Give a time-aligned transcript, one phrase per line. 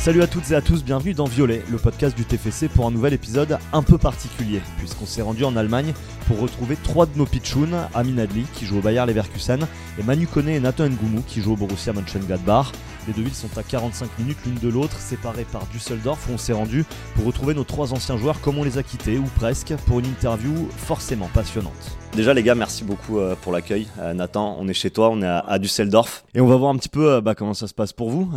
[0.00, 2.90] Salut à toutes et à tous, bienvenue dans Violet, le podcast du TFC pour un
[2.90, 5.92] nouvel épisode un peu particulier, puisqu'on s'est rendu en Allemagne
[6.26, 9.66] pour retrouver trois de nos pitchouns, Amin Adli qui joue au Bayer Leverkusen,
[9.98, 12.72] et Manu Koné et Nathan Ngoumou qui jouent au Borussia Mönchengladbach.
[13.06, 16.38] Les deux villes sont à 45 minutes l'une de l'autre, séparées par Düsseldorf où on
[16.38, 16.84] s'est rendu
[17.14, 20.06] pour retrouver nos trois anciens joueurs comme on les a quittés, ou presque, pour une
[20.06, 21.96] interview forcément passionnante.
[22.14, 23.86] Déjà les gars, merci beaucoup euh, pour l'accueil.
[24.00, 26.24] Euh, Nathan, on est chez toi, on est à, Düsseldorf.
[26.34, 28.30] Et on va voir un petit peu euh, bah, comment ça se passe pour vous.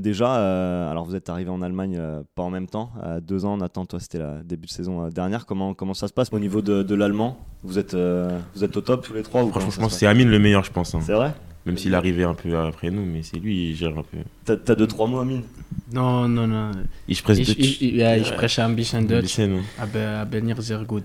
[0.00, 2.00] déjà, alors vous êtes arrivé en Allemagne
[2.34, 2.90] pas en même temps,
[3.22, 3.56] deux ans.
[3.58, 5.46] Nathan, toi c'était la début de saison dernière.
[5.46, 7.38] Comment, comment ça se passe au niveau de, l'allemand?
[7.62, 10.64] Vous êtes, vous êtes au top tous les trois ou Franchement, c'est Amine le meilleur,
[10.64, 10.94] je pense.
[10.94, 11.00] Hein.
[11.02, 11.32] C'est vrai?
[11.66, 14.18] Même s'il arrivait un peu après nous, mais c'est lui, il gère un peu.
[14.44, 15.42] T'as, deux, trois mots, Amine?
[15.92, 16.70] Non, non, non.
[17.08, 17.56] Ich spreche Deutsch.
[17.58, 19.38] Ich, ich, ja, ich spreche ein bisschen Deutsch,
[19.78, 21.04] aber, aber nicht sehr gut.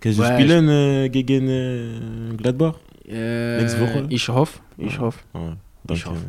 [0.00, 2.74] Kannst du ouais, spielen äh, gegen äh, Gladbach?
[3.08, 5.20] Äh, Nächste Woche Ich hoffe, ich hoffe.
[5.34, 5.94] Ouais.
[5.94, 6.24] Ich hoffe.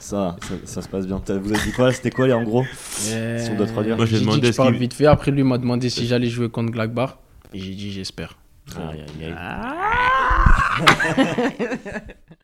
[0.00, 1.20] Ça, ça, ça, se passe bien.
[1.26, 1.92] Vous avez dit quoi?
[1.92, 2.64] C'était quoi, les, en gros?
[3.10, 3.96] Euh, Si on doit traduire.
[3.96, 4.40] Moi, j'ai demandé.
[4.40, 5.06] Dit que je parle vite fait.
[5.06, 7.18] Après, lui m'a demandé si j'allais jouer contre Gladbach.
[7.52, 8.38] Et j'ai dit j'espère.
[8.76, 9.34] Aïe, aïe, aïe.
[9.36, 10.07] Ah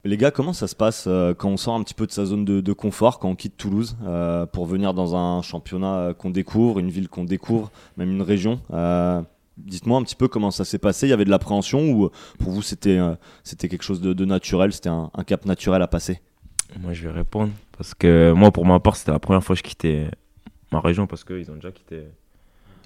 [0.05, 2.27] Les gars, comment ça se passe euh, quand on sort un petit peu de sa
[2.27, 6.29] zone de, confort, quand on quitte Toulouse euh, pour venir dans un championnat euh, qu'on
[6.29, 8.61] découvre, une ville qu'on découvre, même une région
[9.57, 11.07] Dites-moi un petit peu comment ça s'est passé.
[11.07, 12.11] Il y avait de l'appréhension ou
[12.41, 12.99] pour vous c'était
[13.57, 16.21] quelque chose de, naturel, c'était un, cap naturel à passer?
[16.81, 19.59] Moi je vais répondre parce que moi pour ma part c'était la première fois que
[19.59, 20.09] je quittais
[20.73, 22.03] ma région parce qu'ils ont déjà quitté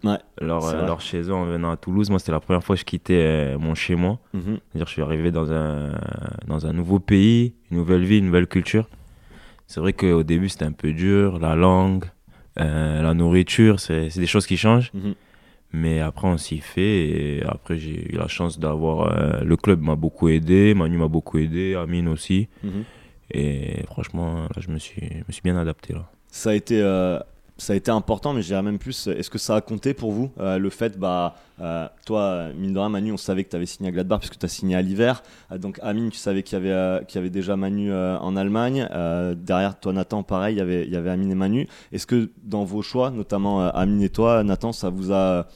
[0.04, 2.84] Ouais, alors, chez eux en venant à Toulouse, moi c'était la première fois que je
[2.84, 4.18] quittais euh, mon chez moi.
[4.32, 4.58] Mhm.
[4.70, 5.92] C'est-à-dire je suis arrivé dans un,
[6.46, 8.88] dans un nouveau pays, une nouvelle vie, une nouvelle culture.
[9.66, 12.04] C'est vrai qu'au début c'était un peu dur, la langue,
[12.60, 14.92] euh, la nourriture, c'est des choses qui changent.
[14.94, 15.14] Mhm.
[15.72, 19.12] Mais après on s'y fait et après j'ai eu la chance d'avoir...
[19.12, 22.48] Euh, le club m'a beaucoup aidé, Manu m'a beaucoup aidé, Amine aussi.
[22.62, 22.84] Mhm.
[23.32, 26.10] Et franchement là je me suis, me suis bien adapté là.
[26.30, 26.80] Ça a été
[27.58, 30.12] ça a été important, mais je dirais même plus, est-ce que ça a compté pour
[30.12, 33.56] vous euh, le fait, bah, euh, toi, mine de rien, Manu, on savait que tu
[33.56, 35.24] avais signé à Gladbach puisque tu as signé à l'hiver.
[35.50, 38.88] Euh, donc, Amine, tu savais qu'il y, avait, qu'il y avait déjà Manu en Allemagne.
[39.36, 41.68] derrière toi, Nathan, pareil, il y avait, il y avait Amine et Manu.
[41.90, 45.48] Est-ce que dans vos choix, notamment Amine et toi, Nathan, ça vous a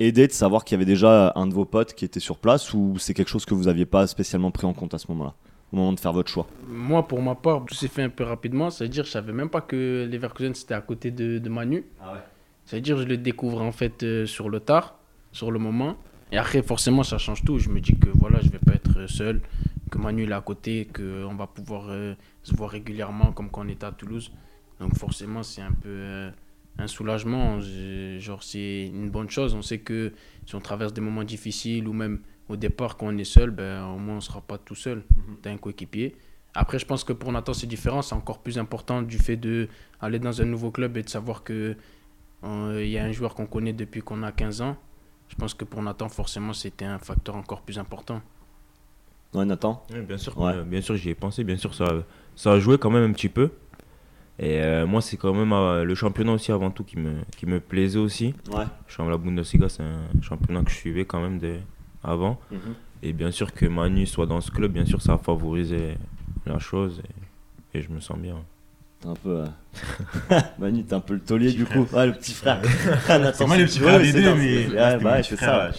[0.00, 2.74] aidé de savoir qu'il y avait déjà un de vos potes qui était sur place
[2.74, 5.34] ou c'est quelque chose que vous n'aviez pas spécialement pris en compte à ce moment-là?
[5.74, 8.22] Au moment de faire votre choix Moi, pour ma part, tout s'est fait un peu
[8.22, 8.70] rapidement.
[8.70, 11.84] C'est-à-dire, je savais même pas que Leverkusen c'était à côté de, de Manu.
[12.00, 12.20] Ah ouais.
[12.64, 14.96] C'est-à-dire, je le découvre en fait euh, sur le tard,
[15.32, 15.96] sur le moment.
[16.30, 17.58] Et après, forcément, ça change tout.
[17.58, 19.40] Je me dis que voilà, je vais pas être seul,
[19.90, 22.14] que Manu est à côté, qu'on va pouvoir euh,
[22.44, 24.30] se voir régulièrement comme quand on était à Toulouse.
[24.78, 26.30] Donc, forcément, c'est un peu euh,
[26.78, 27.58] un soulagement.
[28.20, 29.54] Genre, c'est une bonne chose.
[29.54, 30.12] On sait que
[30.46, 33.84] si on traverse des moments difficiles ou même au départ, quand on est seul, ben,
[33.84, 35.04] au moins on ne sera pas tout seul.
[35.16, 35.36] Mhm.
[35.42, 36.16] Tu un coéquipier.
[36.54, 38.02] Après, je pense que pour Nathan, c'est différent.
[38.02, 41.76] C'est encore plus important du fait d'aller dans un nouveau club et de savoir qu'il
[42.44, 44.76] euh, y a un joueur qu'on connaît depuis qu'on a 15 ans.
[45.28, 48.22] Je pense que pour Nathan, forcément, c'était un facteur encore plus important.
[49.32, 49.84] Ouais, Nathan?
[50.06, 50.62] Bien sûr, ouais.
[50.62, 51.42] bien sûr j'y ai pensé.
[51.42, 51.86] Bien sûr, ça,
[52.36, 53.50] ça a joué quand même un petit peu.
[54.38, 57.46] Et euh, moi, c'est quand même euh, le championnat aussi avant tout qui me, qui
[57.46, 58.34] me plaisait aussi.
[58.52, 58.64] Ouais.
[58.86, 61.38] Je suis la Bundesliga, c'est un championnat que je suivais quand même
[62.04, 62.38] avant.
[62.50, 62.74] Mhm.
[63.02, 65.96] Et bien sûr que Manu soit dans ce club, bien sûr, ça a favorisé
[66.46, 67.02] la chose
[67.74, 68.36] et, je me sens bien.
[69.08, 69.40] Un peu.
[69.40, 70.40] Euh...
[70.58, 71.86] Manu, t'es un peu le taulier du coup.
[71.92, 72.60] Ouais, le petit frère.
[73.06, 74.68] c'est moi le petit frère des deux, mais.
[74.68, 75.70] Ouais, bah, je fais ça.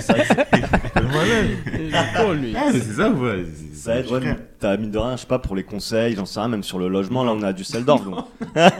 [0.00, 2.40] C'est moi-même.
[2.40, 2.56] lui.
[2.72, 3.44] c'est ça, ouais.
[3.74, 6.38] Ça aide, ouais, t'as mine de rien, je sais pas, pour les conseils, j'en sais
[6.38, 8.04] rien, même sur le logement, là on a du Düsseldorf.
[8.04, 8.14] Donc.
[8.14, 8.70] non,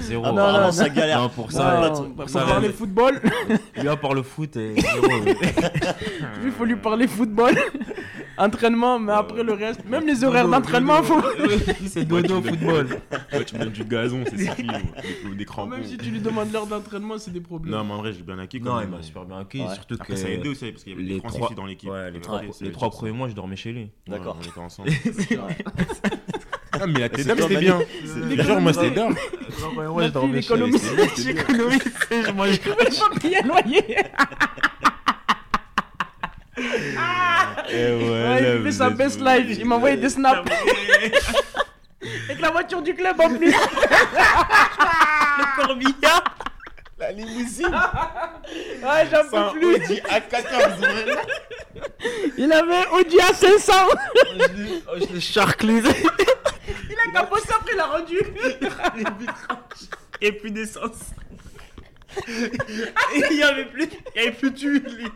[0.00, 0.22] zéro.
[0.26, 1.22] Ah non, non, ça galère.
[1.22, 3.20] Non, pour ça, non, pour ça, parler football.
[3.76, 5.06] Lui, à part le foot, et zéro.
[6.44, 7.54] il faut lui parler football.
[8.40, 11.20] Entraînement, mais après le reste, même les horaires d'entraînement, faut.
[11.86, 12.88] c'est dodo au football.
[13.34, 14.54] Ouais, tu me donnes du gazon, c'est ça.
[15.36, 15.68] Des crampons.
[15.68, 17.74] Même si tu lui demandes l'heure d'entraînement, c'est des problèmes.
[17.74, 18.58] Non, mais en vrai, j'ai bien acquis.
[18.58, 19.62] Non, il m'a super bien acquis.
[19.74, 20.16] Surtout que.
[20.16, 21.90] Ça a aidé aussi parce qu'il y avait les trois dans l'équipe.
[22.62, 23.90] Les trois premiers mois, je dormais chez lui.
[24.08, 24.38] D'accord.
[24.40, 24.90] On était ensemble.
[26.72, 27.80] Ah, mais la TEDAM, c'était bien.
[28.44, 29.10] Genre, moi, c'était d'or.
[29.74, 30.72] Moi, je dormais chez lui.
[31.18, 31.92] J'économise.
[32.10, 32.52] Je mange.
[32.52, 33.96] Je peux pas payer un loyer.
[37.72, 38.19] Et ouais,
[38.72, 39.56] sa best life.
[39.58, 40.50] Il m'a envoyé des snaps.
[42.24, 43.50] Avec la voiture du club en plus.
[45.38, 46.24] Le corbillard.
[46.98, 47.66] La limousine.
[48.82, 49.74] Ouais, j'en peux plus.
[49.76, 51.18] Audi A14.
[52.36, 53.72] Il avait Audi A500.
[54.88, 55.74] Oh, je l'ai charclé.
[55.76, 58.18] Il a capoté après, il l'a rendu.
[60.20, 61.12] Et plus d'essence.
[62.26, 65.10] il y avait plus, il y avait plus d'huile.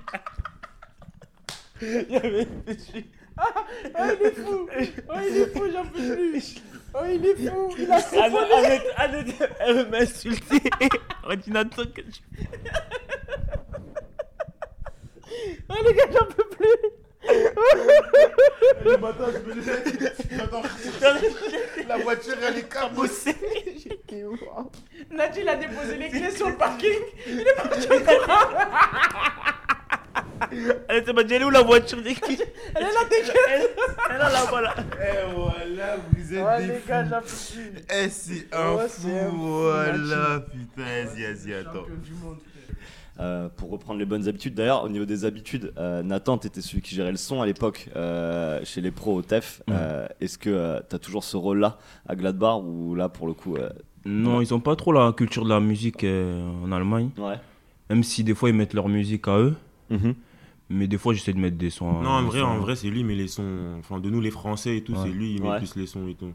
[1.83, 3.05] Il y avait plus d'huile.
[3.37, 3.53] Ah,
[4.21, 4.69] il est fou.
[5.09, 6.57] Oh, il est fou, j'en peux plus.
[6.95, 7.99] Oh, il est fou, il a
[9.61, 10.63] elle m'a insulté.
[11.25, 12.21] Ordinateur que tu.
[15.69, 16.67] Oh les gars, j'en peux plus.
[18.85, 19.55] Le matin, je me
[21.89, 23.37] La voiture, elle est cabossée.
[25.11, 27.01] Nadine a déposé les clés sur le parking.
[27.27, 27.89] Il est parti
[30.89, 33.69] Elle était pas où la voiture des Elle est là, dégueulasse.
[34.11, 34.75] Elle est là, voilà.
[34.79, 36.89] Eh voilà, vous êtes Ouais, des les fous.
[36.89, 37.73] gars, plus.
[37.91, 41.85] Eh, c'est un Ouais, c'est un fou, fou, voilà, putain, vas-y, vas-y, attends.
[43.21, 44.55] Euh, pour reprendre les bonnes habitudes.
[44.55, 47.47] D'ailleurs, au niveau des habitudes, euh, Nathan, tu étais celui qui gérait le son à
[47.47, 49.63] l'époque euh, chez les pros au TEF.
[49.71, 51.79] Euh, Est-ce que tu as toujours ce rôle-là
[52.09, 53.69] à Gladbach ou là, pour le coup, euh,
[54.05, 57.11] Non, ils ont pas trop la culture de la musique euh, en Allemagne.
[57.19, 57.39] ouais
[57.89, 59.55] Même si des fois ils mettent leur musique à eux.
[59.91, 60.15] Mhm.
[60.71, 62.01] Mais des fois j'essaie de mettre des sons.
[62.03, 63.77] Non, en vrai, sons- en vrai, c'est lui, mais les sons.
[63.79, 64.99] Enfin, de nous, les Français et tout, Ouais.
[65.05, 65.59] c'est lui, il met Ouais.
[65.59, 66.33] plus les sons et tout.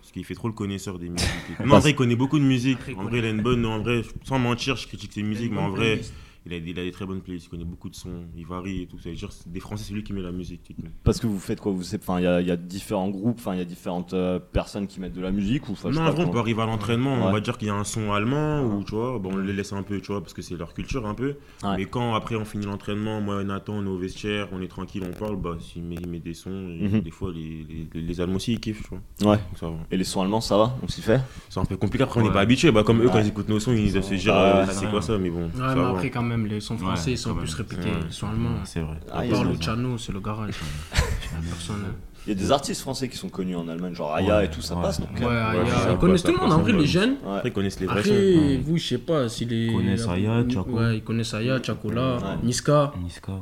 [0.00, 1.60] Parce qu'il fait trop le connaisseur des musiques.
[1.64, 2.78] Non, en vrai, il connaît beaucoup de musique.
[2.80, 3.64] Après, En vrai, il a une bonne.
[3.66, 6.00] En vrai, sans mentir, je critique ses musiques, mais en vrai,
[6.46, 7.46] il a, il a des très bonnes playlists.
[7.46, 8.98] Il connaît beaucoup de sons, il varie et tout.
[8.98, 10.74] Ça veut dire, des Français, c'est lui qui met la musique.
[11.04, 11.72] Parce que vous faites quoi?
[11.72, 14.14] Vous Enfin, il y, a- il y a différents groupes, enfin, il y a différentes
[14.14, 17.12] euh, personnes qui mettent de la musique ou non, vrai, on peut arriver à l'entraînement,
[17.14, 19.52] on va dire qu'il y a un son allemand, ou tu vois, bon, on les
[19.52, 21.36] laisse un peu, tu vois, parce que c'est leur culture un peu.
[21.62, 21.76] Ouais.
[21.78, 24.68] Mais quand après on finit l'entraînement, moi et Nathan, on est au vestiaire, on est
[24.68, 26.50] tranquille, on parle, bah, s'il met, il met des sons,
[26.80, 27.00] et Mhm.
[27.00, 29.32] des fois, les, les, les Allemands aussi, ils kiffent, tu vois.
[29.32, 29.38] Ouais.
[29.38, 29.76] Donc ça va.
[29.90, 30.76] Et les sons allemands, ça va?
[30.82, 31.20] On s'y fait?
[31.48, 32.34] C'est un peu compliqué, après, on n'est Ouais.
[32.34, 34.66] pas habitué, bah, comme eux, quand ils écoutent nos sons, ils doivent se dire, Ah,
[34.70, 35.46] c'est quoi ça, mais bon.
[35.46, 35.90] Ouais, ça mais va.
[35.90, 37.54] après, quand même, les sons français, Ouais, ils sont plus même.
[37.68, 37.90] répétés.
[37.90, 38.04] Ouais.
[38.06, 38.60] Ils sont allemands.
[38.64, 38.98] C'est vrai.
[39.12, 40.54] À part ont- Luciano, c'est le garage.
[41.48, 41.84] Personne.
[42.20, 42.24] Hein.
[42.26, 44.48] Il y a des artistes français qui sont connus en Allemagne, genre Aya Ouais, et
[44.50, 44.82] tout, ça ouais.
[44.82, 45.00] passe.
[45.00, 46.52] Donc, Ouais, euh, Aya, je sais ils pas, connaissent tout le monde.
[46.52, 47.16] En vrai, les jeunes.
[47.24, 47.36] ouais.
[47.36, 49.66] Après, ils connaissent les vrais Après, vous, je sais pas si les.
[49.66, 50.70] Ils connaissent Aya, Tchako.
[50.70, 52.22] Ouais, ils connaissent Aya, Chakola, Ouais.
[52.42, 52.92] Niska.
[53.02, 53.38] Niska, ouais.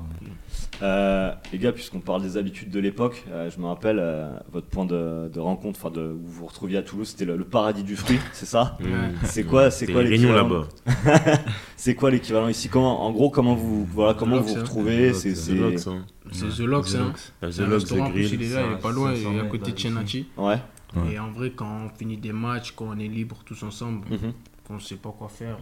[0.81, 4.69] Euh, les gars, puisqu'on parle des habitudes de l'époque, euh, je me rappelle euh, votre
[4.69, 7.45] point de, de rencontre, enfin de où vous vous retrouviez à Toulouse, c'était le, le
[7.45, 8.87] paradis du fruit, c'est ça Mmh.
[9.25, 11.41] C'est quoi, c'est quoi l'équivalent là-bas.
[11.77, 12.69] C'est quoi l'équivalent ici?
[12.69, 14.61] Comment, en gros, comment vous, voilà, comment vous vous hein.
[14.63, 15.11] retrouvez?
[15.13, 15.89] The C'est,
[16.33, 16.95] c'est- The Locks.
[16.95, 17.13] Hein.
[17.41, 18.51] The restaurant, The plus, il Grill.
[18.51, 20.27] est là, il est pas loin, il est à 500 côté de mètres Chenachi.
[20.37, 20.59] Ouais.
[20.97, 21.13] Ouais.
[21.13, 24.33] Et en vrai, quand on finit des matchs, quand on est libre tous ensemble, Mhm.
[24.67, 25.59] qu'on sait pas quoi faire,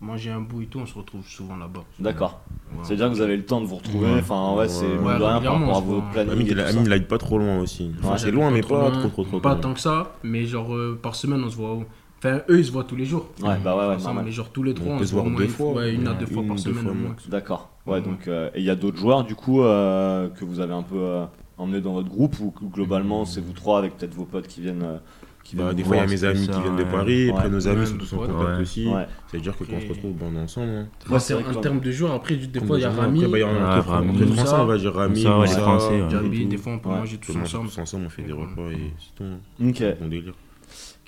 [0.00, 1.84] manger un bout et tout, on se retrouve souvent là-bas.
[1.98, 2.40] D'accord.
[2.72, 2.78] Ouais.
[2.84, 4.10] C'est-à-dire que vous avez le temps de vous retrouver.
[4.14, 4.20] Ouais.
[4.20, 6.46] Enfin, ouais, c'est Ouais, rien par rapport à vos plannings.
[6.86, 7.90] Il habite pas trop loin aussi.
[8.02, 8.90] Enfin, c'est loin, mais pas loin.
[8.90, 9.40] trop, trop, trop.
[9.40, 9.58] Pas loin.
[9.60, 11.78] tant que ça, mais genre euh, par semaine, on se voit.
[12.22, 13.28] Enfin, eux, ils se voient tous les jours.
[13.42, 14.24] Ouais, bah ouais, ouais, Ensemble, normal.
[14.26, 15.88] mais genre tous les trois, On on, se voit au moins deux une fois, fois,
[15.88, 17.16] une à ouais, deux fois une, par deux semaine fois au moins.
[17.28, 17.70] D'accord.
[17.86, 18.00] Ouais, Ouais.
[18.02, 20.82] donc euh, et il y a d'autres joueurs du coup euh, que vous avez un
[20.82, 21.24] peu euh,
[21.56, 24.82] emmenés dans votre groupe ou globalement c'est vous trois avec peut-être vos potes qui viennent
[24.82, 24.98] euh,
[25.44, 26.82] qui Bah, viennent des vous fois, il y a mes amis ça, qui viennent de
[26.84, 26.90] ouais.
[26.90, 27.50] Paris, après Ouais.
[27.50, 28.26] nos amis Ouais, sont tous en ouais.
[28.28, 28.60] contact Ouais.
[28.60, 28.86] aussi.
[28.86, 29.06] Ouais.
[29.26, 30.68] Ça veut dire que quand on se retrouve, on est ensemble.
[30.72, 30.86] hein.
[31.08, 33.32] Moi, c'est en termes de joueurs, après, des fois, il y a des Rami, Après,
[33.32, 34.26] bah, il y a Ouais, Rami.
[34.36, 36.10] Français, on va dire Rami, ouais, ouais.
[36.10, 36.96] Jabi, et des fois, on peut Ouais.
[36.98, 37.68] manger tous ensemble.
[37.70, 38.42] tous ensemble, on fait des Ouais.
[38.42, 39.24] repas et c'est tout.
[39.24, 39.38] hein.
[39.66, 39.82] Ok.
[40.02, 40.34] Bon délire.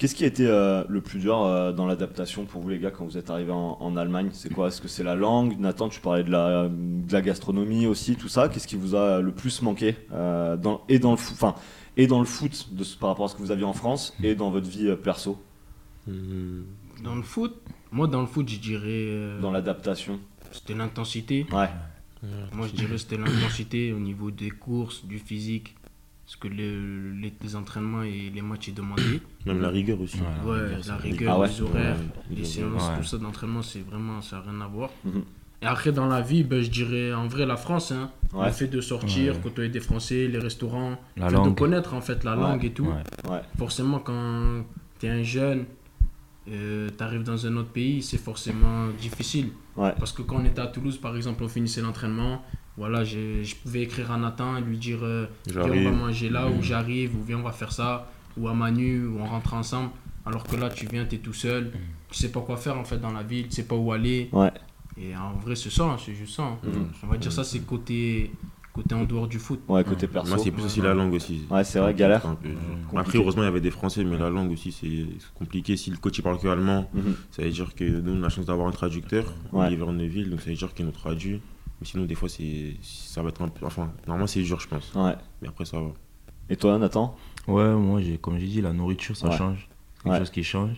[0.03, 2.91] Qu'est-ce qui a été euh, le plus dur euh, dans l'adaptation pour vous les gars
[2.91, 4.31] quand vous êtes arrivés en, en Allemagne?
[4.33, 4.67] C'est quoi?
[4.67, 5.61] Est-ce que c'est la langue?
[5.61, 8.49] Nathan, tu parlais de la, de la gastronomie aussi, tout ça.
[8.49, 11.55] Qu'est-ce qui vous a le plus manqué euh, dans, et dans le foot, enfin
[11.97, 14.13] et dans le foot de, ce- par rapport à ce que vous aviez en France
[14.25, 15.41] et dans votre vie euh, perso,
[16.09, 16.65] Hum,
[17.05, 17.55] Dans le foot,
[17.93, 18.83] moi, dans le foot, je dirais.
[18.89, 20.19] euh, dans l'adaptation
[20.51, 21.47] C'était l'intensité.
[21.53, 21.69] Ouais.
[22.53, 25.77] Moi, je dirais c'était l'intensité au niveau des courses, du physique.
[26.33, 29.21] Ce que le- les, les entraînements et les matchs ils demandaient.
[29.47, 30.17] Même la rigueur aussi.
[30.19, 30.51] Ouais.
[30.51, 31.49] Ouais, rigueur, la rigueur, Ah ouais?
[31.49, 31.97] les horaires,
[32.31, 34.89] Ouais, les séances, tout ça d'entraînement, c'est vraiment, ça n'a rien à voir.
[35.05, 35.25] Mhm.
[35.61, 37.93] Et après, dans la vie, ben, je dirais en vrai la France.
[37.93, 38.47] Hein, Ouais.
[38.47, 39.41] Le fait de sortir, Ouais.
[39.43, 42.41] côtoyer des Français, les restaurants, La le fait de connaître en fait la Ouais.
[42.41, 42.87] langue et tout.
[42.87, 43.31] Ouais.
[43.31, 43.43] Ouais.
[43.59, 44.65] Forcément, quand
[44.99, 45.67] tu es un jeune,
[46.47, 46.53] tu
[47.05, 49.51] arrives dans un autre pays, c'est forcément difficile.
[49.77, 49.93] Ouais.
[49.99, 52.43] Parce que quand on était à Toulouse, par exemple, on finissait l'entraînement.
[52.77, 56.31] Voilà, je, je pouvais écrire à Nathan et lui dire euh, Viens, on va manger
[56.31, 56.59] là, Mhm.
[56.59, 59.91] ou j'arrive, ou viens, on va faire ça, ou à Manu, ou on rentre ensemble.
[60.25, 61.71] Alors que là, tu viens, tu es tout seul,
[62.11, 64.29] tu sais pas quoi faire en fait dans la ville, tu sais pas où aller.
[64.33, 64.51] Ouais.
[64.97, 66.45] Et en vrai, c'est ça, hein, c'est juste ça.
[66.45, 66.59] hein.
[66.63, 66.87] Mhm.
[67.03, 68.31] On va dire ça, c'est côté,
[68.73, 69.61] côté en dehors du foot.
[69.69, 70.29] Ouais, côté perso.
[70.29, 71.43] Moi, c'est plus aussi la langue aussi.
[71.51, 72.23] Ouais, c'est vrai, galère.
[72.37, 72.49] peu.
[72.99, 75.77] Après, heureusement, il y avait des Français, mais la langue aussi, c'est compliqué.
[75.77, 77.15] Si le coach il parle que allemand, Mhm.
[77.33, 79.67] ça veut dire que nous, on a la chance d'avoir un traducteur, Ouais.
[79.67, 81.41] Olivier Neuville, donc ça veut dire qu'il nous traduit.
[81.83, 83.67] Mais sinon, des fois, c'est ça va être un peu.
[83.67, 84.95] Enfin, normalement, c'est dur, je pense.
[84.95, 85.17] Ouais.
[85.41, 85.89] Mais après, ça va.
[86.49, 87.17] Et toi, Nathan?
[87.49, 89.37] Ouais, moi, j'ai, comme j'ai dit, la nourriture, ça Ouais.
[89.37, 89.69] change.
[90.05, 90.19] Quelque Ouais.
[90.21, 90.77] chose qui change.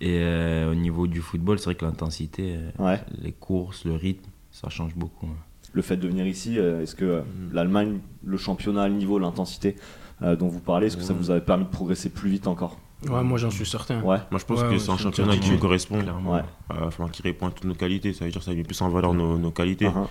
[0.00, 3.00] Et euh, au niveau du football, c'est vrai que l'intensité, euh, Ouais.
[3.22, 5.26] les courses, le rythme, ça change beaucoup.
[5.26, 5.36] hein.
[5.72, 7.52] Le fait de venir ici, euh, est-ce que Mhm.
[7.52, 9.76] l'Allemagne, le championnat, le niveau, l'intensité
[10.22, 11.18] euh, dont vous parlez, est-ce que ça Ouais.
[11.20, 12.80] vous avait permis de progresser plus vite encore?
[13.08, 14.00] Ouais, moi j'en suis certain.
[14.00, 14.18] Ouais.
[14.30, 16.34] Moi, je pense Ouais, que ouais, c'est un championnat qui nous correspond, Clairement.
[16.34, 16.40] Ouais.
[16.72, 18.12] euh, enfin, qui répond à toutes nos qualités.
[18.12, 19.86] Ça veut dire que ça met plus en valeur nos, nos qualités.
[19.86, 20.06] Uh-huh.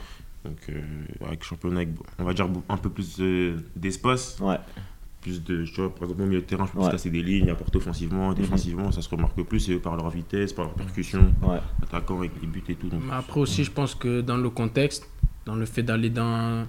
[0.46, 0.82] Donc, euh,
[1.26, 1.90] avec championnat, avec,
[2.20, 4.58] on va dire un peu plus euh, d'espace, Ouais.
[5.22, 5.66] plus de.
[5.66, 7.78] Tu vois, par exemple, au milieu de terrain, je peux plus casser des lignes, apporter
[7.78, 8.36] offensivement, mhm.
[8.36, 11.34] défensivement, ça se remarque plus et par leur vitesse, par leur percussion,
[11.82, 12.90] attaquant avec les buts et tout.
[13.12, 15.10] après aussi, je pense que dans le contexte,
[15.48, 16.66] dans le fait d'aller dans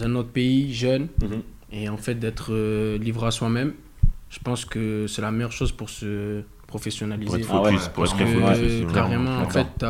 [0.00, 1.42] un autre pays jeune mhm.
[1.70, 3.74] et en fait d'être euh, livré à soi-même,
[4.28, 7.38] je pense que c'est la meilleure chose pour se professionnaliser.
[7.40, 8.92] Pour être focus, pour être focus.
[8.92, 9.84] Carrément, en fait,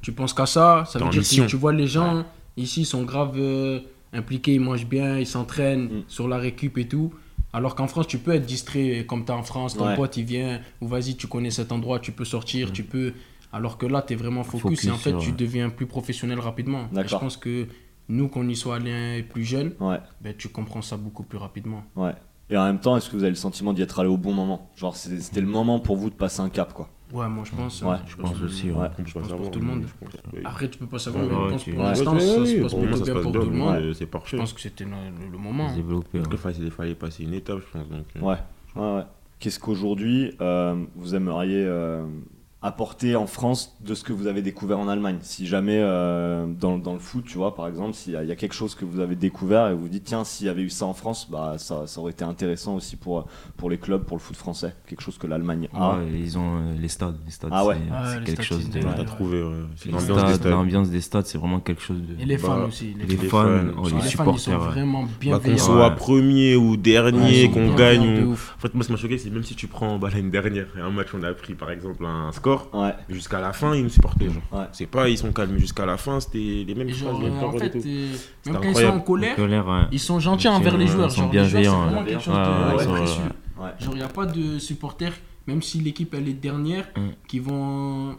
[0.00, 2.24] tu penses qu'à ça, ça veut dire que tu vois les gens
[2.56, 3.80] ici sont grave euh,
[4.12, 6.04] impliqués, ils mangent bien, ils s'entraînent mm.
[6.08, 7.14] sur la récup et tout.
[7.52, 10.24] Alors qu'en France, tu peux être distrait comme tu es en France, ton pote il
[10.24, 12.72] vient, ou vas-y, tu connais cet endroit, tu peux sortir, mm.
[12.72, 13.12] tu peux.
[13.52, 16.88] Alors que là, tu es vraiment focus, et en fait, tu deviens plus professionnel rapidement.
[16.92, 17.66] je pense que
[18.08, 19.74] nous, qu'on y soit allé plus jeune,
[20.20, 21.84] ben, tu comprends ça beaucoup plus rapidement.
[21.96, 22.12] Ouais.
[22.50, 24.32] Et en même temps, est-ce que vous avez le sentiment d'y être allé au bon
[24.32, 24.70] moment?
[24.76, 26.88] Genre, c'était le moment pour vous de passer un cap, quoi.
[27.12, 27.82] Ouais, moi je pense.
[27.82, 28.70] Ouais, je pense aussi.
[28.70, 28.88] Ouais.
[29.04, 29.84] Je pense pour tout le monde.
[30.44, 33.14] Après, tu peux pas savoir, mais je pense pour l'instant, ça se passe plutôt bien
[33.14, 33.92] pour tout le monde.
[33.94, 34.36] C'est parfait.
[34.36, 35.74] Je pense que c'était le moment.
[35.74, 36.20] Développer.
[36.58, 37.86] Il fallait passer une étape, je pense.
[37.92, 38.20] Euh.
[38.20, 38.36] Ouais,
[38.76, 39.04] ouais, ouais.
[39.38, 42.06] Qu'est-ce qu'aujourd'hui euh, vous aimeriez euh,
[42.62, 45.18] apporter en France de ce que vous avez découvert en Allemagne.
[45.22, 48.54] Si jamais euh, dans, dans, le foot, tu vois, par exemple, s'il y, a quelque
[48.54, 50.86] chose que vous avez découvert et vous vous dites, tiens, s'il y avait eu ça
[50.86, 53.26] en France, bah, ça, ça, aurait été intéressant aussi pour,
[53.56, 54.74] pour les clubs, pour le foot français.
[54.86, 55.98] Quelque chose que l'Allemagne a.
[56.14, 57.16] ils ont euh, les stades.
[57.24, 57.76] Les stades ah ouais,
[58.14, 58.80] c'est quelque chose de.
[58.80, 59.42] T'as trouvé
[60.44, 61.26] l'ambiance des stades.
[61.26, 62.22] c'est vraiment quelque chose de.
[62.22, 62.94] Et les fans bah, aussi.
[62.94, 64.34] Les, fans, oh, les, supporters.
[64.34, 68.30] Ils sont vraiment bien bah, Qu'on soit premier ou dernier, qu'on gagne.
[68.32, 70.66] En fait, moi, ce qui m'a choqué, c'est même si tu prends bah, l'année dernière,
[70.80, 72.51] un match, on a pris par exemple un score.
[72.52, 74.28] Jusqu'à jusqu'à la fin, ils nous supportaient.
[74.72, 77.16] C'est pas, ils sont calmes, jusqu'à la fin, c'était les mêmes choses.
[77.16, 78.12] en fait, euh,
[78.46, 81.08] même quand ils sont en colère, ils sont gentils envers les joueurs.
[81.10, 81.88] Ils sont bienveillants.
[82.18, 83.84] C'est.
[83.84, 85.14] Genre, il n'y a pas de supporters,
[85.46, 87.10] même si l'équipe elle est dernière, mm.
[87.28, 88.16] qui vont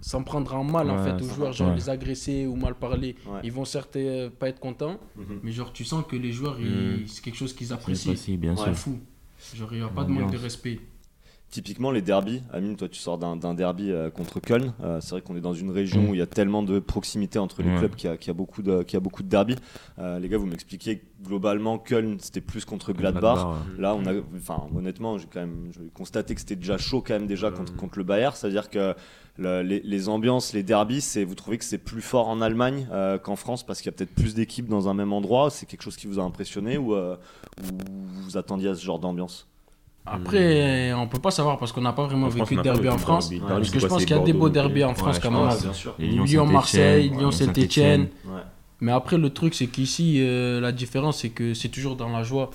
[0.00, 3.14] s'en prendre en mal en fait aux joueurs, genre les agresser ou mal parler.
[3.44, 5.40] Ils vont certes euh, pas être contents, mm-hmm.
[5.42, 7.06] mais genre tu sens que les joueurs, mm.
[7.06, 8.14] c'est quelque chose qu'ils apprécient.
[8.36, 8.74] bien sûr.
[8.74, 8.98] fou.
[9.54, 10.80] Genre il n'y a pas de manque de respect.
[11.50, 14.72] Typiquement, les derbies, Amine, toi tu sors d'un derby euh, contre Köln.
[14.84, 17.40] Euh, c'est vrai qu'on est dans une région où il y a tellement de proximité
[17.40, 19.56] entre les clubs qu'il y, a beaucoup de, qu'il y a beaucoup de derbies.
[19.98, 23.48] Euh, les gars, vous m'expliquiez globalement, Köln c'était plus contre Gladbach.
[23.78, 27.26] Là, on a, enfin, honnêtement, j'ai quand même constaté que c'était déjà chaud quand même
[27.26, 28.32] déjà contre, contre le Bayern.
[28.32, 28.94] C'est-à-dire que
[29.36, 32.86] les, ambiances, les derbies, c'est, vous trouvez que c'est plus fort en Allemagne
[33.24, 35.82] qu'en France parce qu'il y a peut-être plus d'équipes dans un même endroit C'est quelque
[35.82, 37.18] chose qui vous a impressionné ou, ou
[38.22, 39.49] vous attendiez à ce genre d'ambiance?
[40.10, 43.30] Après, on peut pas savoir parce qu'on n'a pas vraiment vécu de derby en France.
[43.46, 45.50] parce que je pense qu'il y a des beaux derbys en France quand même.
[45.98, 48.08] Lyon-Marseille, Lyon-Saint-Etienne.
[48.82, 52.22] Mais après, le truc, c'est qu'ici, euh, la différence, c'est que c'est toujours dans la
[52.22, 52.50] joie.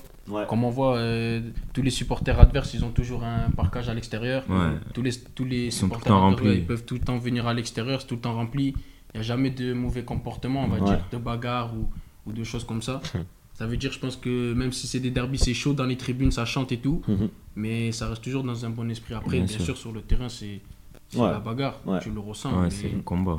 [0.48, 1.40] Comme on voit, euh,
[1.72, 4.44] tous les supporters adverses, ils ont toujours un parcage à l'extérieur.
[4.92, 8.08] Tous les, tous les supporters adverses, ils peuvent tout le temps venir à l'extérieur, c'est
[8.08, 8.74] tout le temps rempli.
[9.14, 11.88] Il n'y a jamais de mauvais comportement, on va dire, de bagarre ou,
[12.28, 13.00] ou de choses comme ça.
[13.56, 15.96] Ça veut dire, je pense que même si c'est des derbies, c'est chaud dans les
[15.96, 17.30] tribunes, ça chante et tout, mhm.
[17.54, 19.14] mais ça reste toujours dans un bon esprit.
[19.14, 19.78] Après, bien, sûr.
[19.78, 20.60] sur le terrain, c'est
[21.14, 22.68] la bagarre, tu le ressens.
[22.70, 23.38] c'est un combat.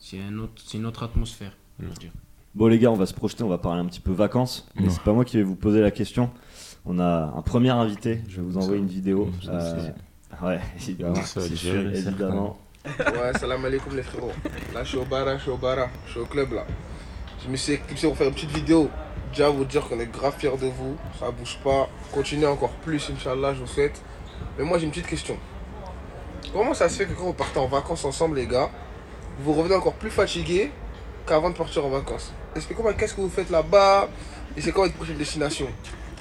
[0.00, 1.52] C'est un une autre atmosphère,
[2.00, 2.10] dire.
[2.54, 4.68] Bon les gars, on va se projeter, on va parler un petit peu vacances.
[4.74, 6.30] Mais c'est pas moi qui vais vous poser la question.
[6.84, 9.30] On a un premier invité, je vais vous envoyer une vidéo.
[9.48, 9.90] Euh,
[10.42, 11.14] ouais, évidemment.
[11.94, 12.58] évidemment.
[12.84, 14.32] Ouais, salam alaikum les frérots.
[14.74, 16.66] Là je suis au bar, je suis au bar, je suis au club là.
[17.44, 18.90] Je me suis éclipsé pour faire une petite vidéo
[19.32, 20.96] déjà vous dire qu'on est grave fiers de vous.
[21.18, 21.88] Ça bouge pas.
[22.12, 24.00] Continuez encore plus, Inch'Allah, je vous souhaite.
[24.58, 25.36] Mais moi, j'ai une petite question.
[26.52, 28.70] Comment ça se fait que quand vous partez en vacances ensemble, les gars,
[29.40, 30.70] vous revenez encore plus fatigué
[31.26, 32.32] qu'avant de partir en vacances?
[32.54, 34.08] Expliquez-moi qu'est-ce que vous faites là-bas?
[34.56, 35.66] Et c'est quoi votre prochaine destination?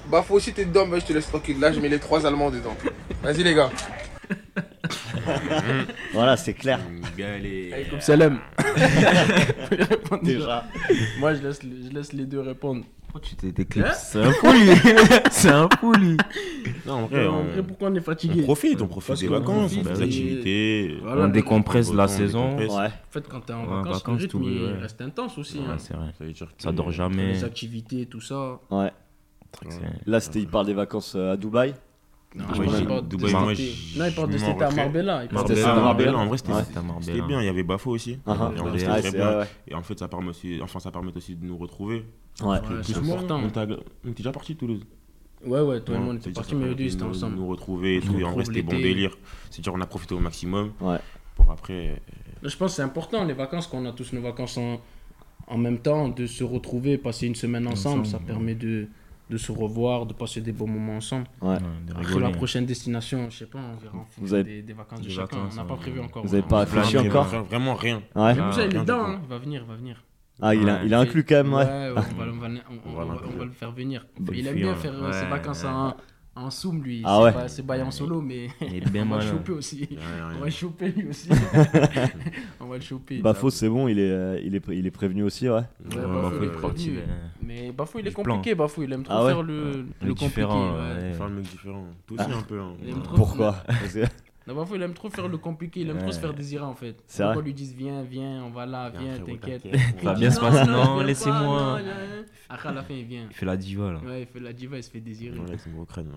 [0.07, 1.59] Bah, faut aussi t'es dedans, mais je te laisse tranquille.
[1.59, 2.75] Là, je mets les trois Allemands dedans.
[3.21, 3.69] Vas-y, les gars.
[6.13, 6.79] voilà, c'est clair.
[7.99, 8.39] Salam.
[10.23, 10.65] Déjà.
[11.19, 12.85] Moi, je laisse, je laisse les deux répondre.
[13.11, 14.47] Pourquoi tu t'es hein C'est un fou,
[15.31, 15.93] C'est un fou,
[16.85, 17.27] Non, en vrai,
[17.67, 20.97] pourquoi on est fatigué On profite, on profite des vacances, on fait des activités.
[21.05, 22.57] on décompresse la saison.
[22.57, 22.67] Ouais.
[22.67, 25.59] En fait, quand t'es en vacances, le rythme il reste intense aussi.
[25.59, 25.77] Ouais, hein.
[25.77, 26.13] c'est vrai.
[26.17, 27.33] Ça, dire ça dort jamais.
[27.33, 28.59] Les activités, tout ça.
[28.69, 28.91] Ouais.
[30.05, 31.73] Là, c'était, il parle des vacances euh, à Dubaï.
[32.33, 35.23] Non, moi, pas Dubaï, moi, non, il parle de c'était à Marbella.
[35.31, 37.41] Marbella, Marbella, en vrai, c'était bien.
[37.41, 38.11] Il y avait Bafo aussi.
[38.11, 39.41] Et, en vrai, très bien.
[39.67, 42.05] et en fait, ça permet aussi, enfin, ça permet aussi de nous retrouver.
[42.41, 43.41] Ouais, c'est important.
[43.43, 43.75] On était
[44.15, 44.81] déjà parti de Toulouse.
[45.45, 47.35] Ouais, ouais, toi et moi, on était partis, mais début, c'était ensemble.
[47.35, 48.17] Nous retrouver et tout.
[48.17, 49.17] Et en vrai, c'était bon délire.
[49.49, 50.71] C'est-à-dire, on a profité au maximum.
[50.79, 50.99] Ouais.
[51.35, 52.01] Pour après.
[52.43, 56.07] Je pense que c'est important, les vacances, qu'on a tous nos vacances en même temps,
[56.07, 58.05] de se retrouver, passer une semaine ensemble.
[58.05, 58.87] Ça permet de
[59.31, 61.25] de se revoir, de passer des bons moments ensemble.
[61.41, 61.55] Ouais.
[61.95, 64.61] Après la prochaine destination, je sais pas, on verra en Vous avez...
[64.61, 65.37] des, vacances de chacun.
[65.51, 66.23] on n'a pas prévu encore.
[66.25, 68.03] Vous n'avez pas réfléchi encore Vraiment rien.
[68.15, 68.35] Ouais.
[68.35, 69.19] il est dedans, hein.
[69.23, 70.03] il va venir, il va venir.
[70.43, 71.63] Ah, il, a, il est inclus quand même, ouais.
[71.65, 74.07] on, va, on, va, le faire venir.
[74.33, 75.95] il aime bien faire ses vacances en,
[76.35, 77.01] en Zoom, lui.
[77.03, 77.33] Ah ouais.
[77.47, 79.89] C'est pas en solo, mais il est bien on va le choper aussi.
[80.35, 81.29] on va le choper lui aussi.
[82.59, 83.19] on va le choper.
[83.19, 85.55] Bafo, c'est bon, il est, il, est, il est prévenu aussi, ouais.
[85.55, 86.99] Ouais, Bafo, il est prévenu.
[87.43, 88.83] Mais Bafo, il est compliqué, Bafo.
[88.83, 90.29] Il aime trop ah faire le, le, compliqué.
[90.29, 91.85] Faire le mec différent.
[92.07, 92.59] Toi aussi, un peu.
[92.59, 92.73] Hein.
[93.15, 93.63] Pourquoi
[94.53, 97.01] Non, il aime trop faire le compliqué, il aime trop se faire désirer en fait.
[97.07, 97.41] C'est vrai.
[97.41, 99.63] lui disent viens, viens, on va là, viens, t'inquiète.
[99.63, 101.79] Ça va bien se passer, non, laissez-moi.
[102.49, 103.27] Après, à la fin, il vient.
[103.29, 103.99] Il fait la diva là.
[103.99, 105.37] Ouais, il fait la diva, il se fait désirer.
[105.39, 106.11] Ouais, c'est gros crâne.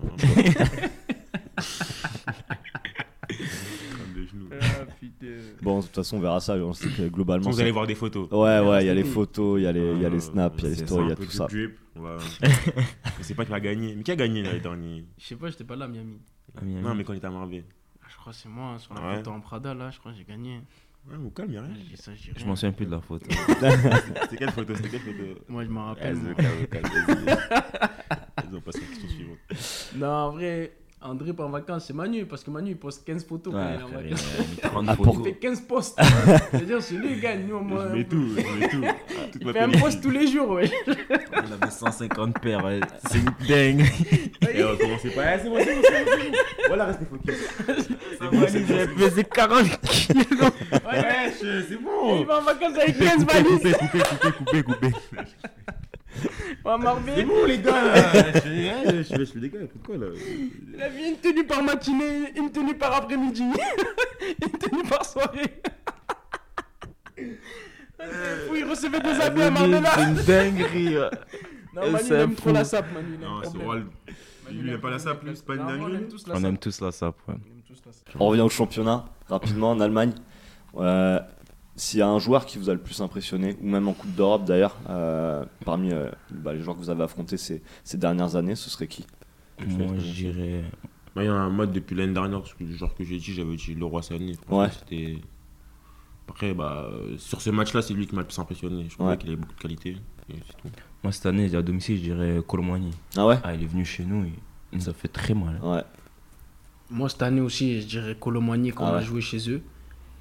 [5.61, 6.55] Bon, de toute façon, on verra ça.
[6.55, 7.49] On sait que globalement.
[7.49, 8.29] Vous allez voir des photos.
[8.31, 10.55] Ouais, ouais, il y a les photos, il y a les, y a les snaps,
[10.59, 11.47] il y a les stories, il y a tout ça.
[11.49, 11.69] Je
[13.21, 13.95] sais pas qui va gagner.
[13.95, 16.19] Mais qui a gagné l'année dernière Je sais pas, j'étais pas là, Miami.
[16.61, 17.63] Non, mais quand il était à Marvel.
[18.15, 19.17] Ah, je crois que c'est moi, hein, sur la ouais.
[19.17, 20.61] photo en Prada, là, je crois que j'ai gagné.
[21.07, 21.73] Ouais, vous calme, y'a rien.
[21.95, 23.25] Ça, je m'en souviens plus de la photo.
[23.29, 26.17] C'était quelle photo C'était quelle photo Moi, je m'en rappelle.
[28.47, 29.37] Ils ont passé la question suivante.
[29.95, 30.73] Non, en vrai,
[31.05, 33.79] André part en vacances, c'est Manu, parce que Manu il poste 15 photos quand il
[33.79, 35.17] est en vacances.
[35.19, 36.01] Il, fait 15 posts.
[36.51, 37.45] C'est-à-dire, c'est lui qui gagne.
[37.47, 38.83] Nous, moi, je mets tout, je mets tout.
[39.39, 40.71] il fait un post tous les jours, ouais.
[40.87, 42.79] Il avait 150 paires, ouais.
[43.07, 43.85] c'est une dingue.
[44.53, 46.37] Et on commençait pas, c'est bon, c'est bon, c'est bon.
[46.67, 47.35] Voilà, restez focus.
[47.65, 48.95] C'est bon, c'est bon.
[48.95, 50.25] pesé 40 kilos.
[50.71, 52.19] Ouais, c'est bon.
[52.19, 53.51] Il va en vacances avec 15 valises.
[53.59, 54.91] Coupé, coupé, coupé, coupé, coupé.
[57.15, 58.01] C'est bon les gars là
[58.43, 60.07] Je fais des gars, pourquoi là?
[60.73, 63.43] Il a vu une tenue par matinée, une tenue par après-midi,
[64.41, 65.61] une tenue par soirée.
[68.51, 70.95] Où il recevait des habits à Marmela C'est une dinguerie
[71.73, 73.17] Non, Manu, il aime trop la sape, Manu.
[73.21, 73.81] Non, c'est vrai.
[74.51, 77.35] Il aime pas la sape, c'est pas une dinguerie On aime tous la sape, ouais.
[78.19, 80.13] On revient au championnat, rapidement, en Allemagne.
[80.77, 81.19] Euh,
[81.75, 84.13] s'il y a un joueur qui vous a le plus impressionné, ou même en Coupe
[84.15, 88.35] d'Europe d'ailleurs, euh, parmi euh, bah, les joueurs que vous avez affrontés ces, ces dernières
[88.35, 89.05] années, ce serait qui?
[89.67, 90.63] Moi, je dirais.
[91.15, 93.17] Bah, il y a un mode depuis l'année dernière, parce que le joueur que j'ai
[93.17, 94.33] dit, j'avais dit Leroy Sané.
[94.49, 94.69] Ouais.
[94.69, 95.17] C'était.
[96.27, 98.85] Après, bah, sur ce match-là, c'est lui qui m'a le plus impressionné.
[98.89, 99.97] Je trouvais qu'il avait beaucoup de qualité.
[101.03, 102.91] Moi, cette année, à domicile, je dirais Colomani.
[103.15, 103.37] Ah ouais?
[103.43, 104.25] Ah, il est venu chez nous,
[104.73, 105.59] nous a fait très mal.
[105.61, 105.83] Ouais.
[106.89, 109.61] Moi, cette année aussi, je dirais Colomani quand ah on a joué chez eux.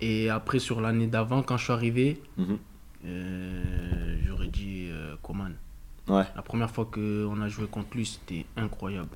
[0.00, 2.58] Et après, sur l'année d'avant, quand je suis arrivé, mhm.
[3.06, 5.54] euh, j'aurais dit euh, Coman.
[6.08, 6.24] Ouais.
[6.36, 9.08] La première fois qu'on a joué contre lui, c'était incroyable.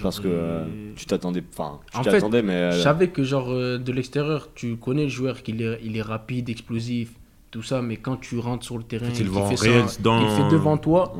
[0.00, 2.72] Parce que euh, tu t'attendais, enfin, tu t'attendais, mais.
[2.72, 6.48] Je savais que, genre, de l'extérieur, tu connais le joueur, qu'il est, il est rapide,
[6.48, 7.12] explosif,
[7.50, 10.20] tout ça, mais quand tu rentres sur le terrain, il, fait, ça, dans...
[10.20, 11.12] il fait devant toi,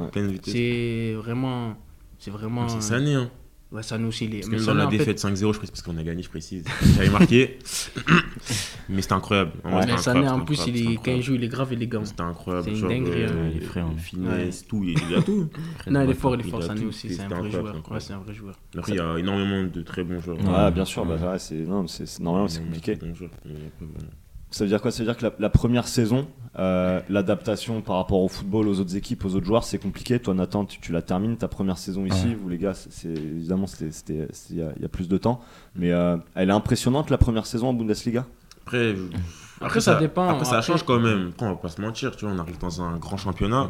[0.44, 1.74] c'est vraiment.
[2.18, 2.68] C'est vraiment.
[2.68, 3.30] C'est Sané, hein.
[3.72, 4.28] Ouais, ça nous aussi.
[4.28, 4.40] Les...
[4.40, 6.64] Parce que dans la défaite 5-0, je précise, parce qu'on a gagné, je précise.
[6.94, 7.58] J'avais marqué.
[8.88, 9.52] mais c'était incroyable.
[9.64, 10.94] Ouais, mais Sané, en plus, il est...
[10.96, 12.04] quand il joue, il est grave élégant.
[12.04, 12.68] C'était incroyable.
[12.70, 13.24] C'est une dinguerie.
[13.24, 13.92] Euh, il est frais, hein.
[13.98, 14.84] finesse, tout.
[14.84, 15.50] Il a tout.
[15.90, 16.62] non, il est fort, il est fort.
[16.62, 17.90] Sané aussi, c'est un vrai joueur.
[17.90, 18.54] Ouais, c'est un vrai joueur.
[18.76, 20.38] Après, il y a énormément de très bons joueurs.
[20.38, 21.04] Ouais, bien sûr.
[21.04, 21.16] Bah,
[22.20, 22.98] normalement, c'est compliqué.
[24.50, 24.90] Ça veut dire quoi?
[24.90, 28.96] Ça veut dire que la, première saison, euh, l'adaptation par rapport au football, aux autres
[28.96, 30.18] équipes, aux autres joueurs, c'est compliqué.
[30.18, 32.34] Toi, Nathan, tu, la termines ta première saison ici.
[32.34, 35.40] Vous, les gars, c'est évidemment, c'était il y, a plus de temps.
[35.74, 38.24] Mais euh, elle est impressionnante la première saison en Bundesliga?
[38.62, 38.94] Après,
[39.60, 40.28] après, ça, dépend.
[40.28, 41.28] Après, ça change quand même.
[41.34, 42.16] Après, on va pas se mentir.
[42.16, 43.68] Tu vois, on arrive dans un grand championnat.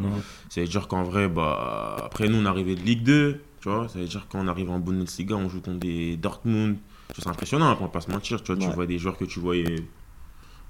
[0.49, 3.41] Ça veut dire qu'en vrai, bah, après nous, on arrivait de Ligue 2.
[3.61, 6.77] Tu vois, ça veut dire qu'on arrive en Bundesliga, on joue contre des Dortmund.
[7.17, 7.77] C'est impressionnant.
[7.81, 8.43] On va pas se mentir.
[8.43, 9.83] Tu vois, tu vois des joueurs que tu voyais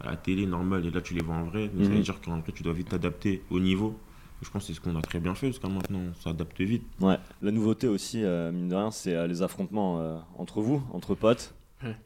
[0.00, 1.70] à la télé normale et là tu les vois en vrai.
[1.76, 2.02] Ça veut mhm.
[2.02, 3.98] dire qu'en vrai tu dois vite t'adapter au niveau.
[4.42, 6.61] Je pense que c'est ce qu'on a très bien fait parce que maintenant on s'adapte
[6.61, 6.85] vite.
[7.00, 7.16] Ouais.
[7.42, 11.14] La nouveauté aussi, euh, mine de rien, c'est euh, les affrontements euh, entre vous, entre
[11.14, 11.54] potes.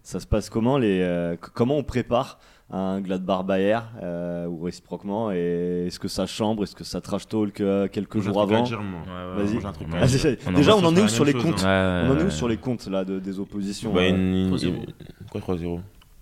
[0.03, 2.39] Ça se passe comment les, Comment on prépare
[2.71, 3.79] un Gladbach Bayer
[4.49, 8.65] ou réciproquement et est-ce que ça chambre est-ce que ça trash talk quelques jours avant
[8.65, 10.37] Vas-y.
[10.55, 12.89] déjà on en est où sur les comptes on en est où sur les comptes
[12.89, 14.03] là de, des oppositions bah,
[15.31, 15.81] Quoi 3-0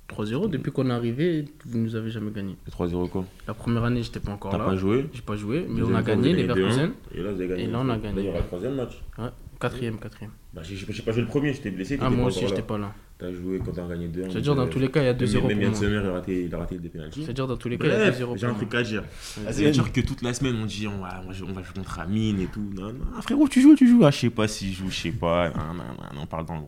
[0.08, 2.56] 3-0 depuis qu'on est arrivé, vous nous avez jamais gagné.
[2.70, 4.58] 3-0 quoi La première année, j'étais pas encore là.
[4.58, 6.92] T'as pas joué J'ai pas joué, mais on a gagné les Verkusen.
[7.14, 7.64] Et là, vous avez gagné.
[7.64, 8.16] Et là, on a gagné.
[8.16, 9.02] Là, il y aura le troisième match.
[9.18, 9.28] Ouais,
[9.60, 10.30] quatrième, quatrième.
[10.54, 11.98] Bah, j'ai pas joué le premier, j'étais blessé.
[12.00, 12.92] Ah, moi aussi, j'étais pas là.
[13.18, 15.48] T'as joué quand t'as gagné 2 C'est-à-dire, dans tous les cas, il y a 2-0
[15.48, 17.24] Même Yann Sommer, il a raté, il a raté des pénaltys.
[17.24, 19.02] C'est-à-dire, dans tous les cas, il y a 2-0 J'ai un truc à dire.
[19.20, 22.46] C'est-à-dire que toute la semaine, on dit, on va, on va jouer contre Amine et
[22.46, 22.70] tout.
[22.76, 24.04] Non, non, frérot, tu joues, tu joues.
[24.04, 25.48] Ah, je sais pas si je joue, je sais pas.
[25.50, 26.62] Non, non, non, on parle dans le.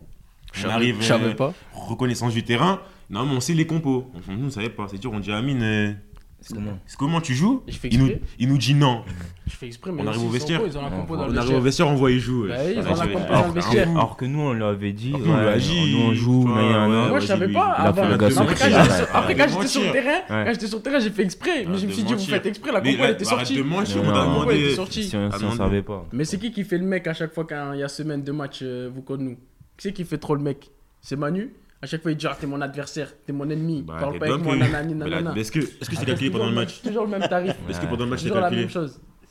[0.65, 0.97] On arrive.
[1.01, 1.55] Je savais pas.
[1.73, 2.81] Reconnaissance du terrain.
[3.11, 4.11] Non, mais on sait les compos.
[4.29, 4.87] Nous, on ne savait pas.
[4.89, 5.93] C'est dire, on dit Amine, euh,
[6.41, 6.57] C'est
[6.97, 9.03] comment tu joues il nous, il nous dit non.
[9.47, 10.63] Je fais exprès, mais on arrive au vestiaire.
[10.65, 12.47] Ils ont la compo dans on arrive au vestiaire, on voit ils jouent.
[12.47, 13.91] Bah ils ont la compo dans le vestiaire.
[13.91, 15.13] Alors que nous, on l'avait dit.
[15.13, 16.47] Nous, on joue.
[16.47, 17.73] Moi, je savais pas.
[17.73, 21.67] Après, quand j'étais sur le terrain, quand j'étais sur le terrain, j'ai fait exprès.
[21.69, 23.61] Mais je me suis dit, vous faites exprès, la compo, elle était sortie.
[23.61, 24.77] On a demandé.
[24.89, 26.07] Si on savait pas.
[26.13, 28.33] Mais c'est qui qui fait le mec à chaque fois qu'il y a semaine de
[28.33, 29.35] match, vous contre nous?
[29.77, 30.71] Qui c'est qui fait trop le mec?
[31.01, 31.51] C'est Manu?
[31.83, 34.27] À chaque fois, il dit ah, t'es mon adversaire, t'es mon ennemi, bah, parle pas
[34.27, 35.35] avec moi, nanani, nanana.
[35.37, 37.55] Est-ce que c'est -ce calculé pendant le match Toujours le même tarif.
[37.69, 38.67] Est-ce que pendant le match, c'est calculé.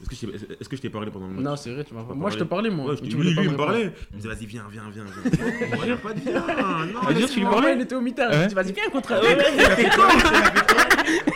[0.01, 2.29] Est-ce que je t'ai parlé pendant le match Non, c'est vrai, tu m'as pas Moi,
[2.29, 2.95] je te parlais, moi.
[2.95, 3.91] tu lui, lui, me parlait.
[4.11, 5.05] Il me disait, vas-y, viens, viens, viens.
[5.85, 6.39] Il a pas de viens.
[6.93, 8.31] Non, tu lui parlais Il était au mitard.
[8.33, 10.07] Il dit, vas-y, viens, contre Il a fait quoi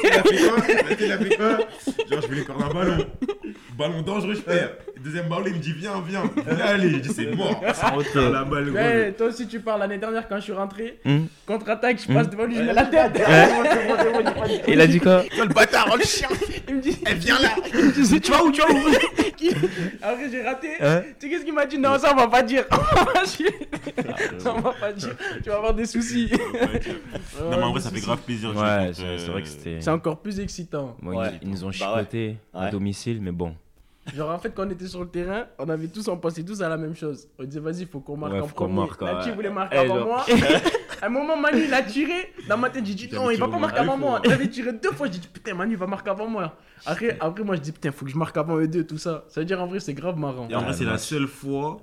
[0.03, 0.55] Il a fait quoi
[0.99, 1.57] Il a fait quoi
[2.09, 3.05] Genre, je vais lui corps un ballon.
[3.77, 4.71] Ballon dangereux, je perds.
[5.03, 6.23] Deuxième ballon, il me dit, viens, viens.
[6.63, 7.59] Allez, je dis, c'est mort.
[8.15, 10.99] La balle, Toi aussi, tu parles l'année dernière quand je suis rentré.
[11.03, 11.25] Hmm.
[11.47, 12.31] Contre-attaque, je passe hmm.
[12.31, 13.21] devant lui, je mets la tête.
[14.67, 16.29] Il a dit quoi Le bâtard, oh, le chien.
[16.67, 17.49] Il me dit, elle vient là.
[17.71, 18.77] Tu vas où Tu vas où
[20.01, 20.69] Après, j'ai raté.
[20.77, 21.79] Tu sais qu'est-ce qu'il m'a dit?
[21.79, 22.65] Non, ça, on va pas dire.
[24.37, 25.15] ça, on va pas dire.
[25.43, 26.29] Tu vas avoir des soucis.
[26.31, 28.55] Non, mais en vrai, ça fait grave plaisir.
[28.55, 29.81] Ouais, c'est vrai que c'était.
[29.81, 30.95] C'est encore plus excitant.
[31.41, 33.55] Ils nous ont bah chicoté à domicile, mais bon.
[34.13, 36.61] Genre, en fait, quand on était sur le terrain, on avait tous, on pensait tous
[36.61, 37.27] à la même chose.
[37.39, 38.73] On disait, vas-y, il faut qu'on marque en premier.
[38.73, 40.25] Marque, Nachi voulait marquer avant moi.
[41.01, 42.33] à un moment, Manu, il a tiré.
[42.49, 44.21] Dans ma tête, j'ai dit, non, il va pas marquer avant moi.
[44.25, 45.07] Il avait tiré deux fois.
[45.07, 46.57] J'ai dit, putain, Manu, il va marquer avant moi.
[46.85, 48.97] Après, après moi, je dis, putain, il faut que je marque avant eux deux, tout
[48.97, 49.23] ça.
[49.29, 50.49] Ça veut dire, en vrai, c'est grave marrant.
[50.49, 51.77] Et en vrai, c'est la seule fois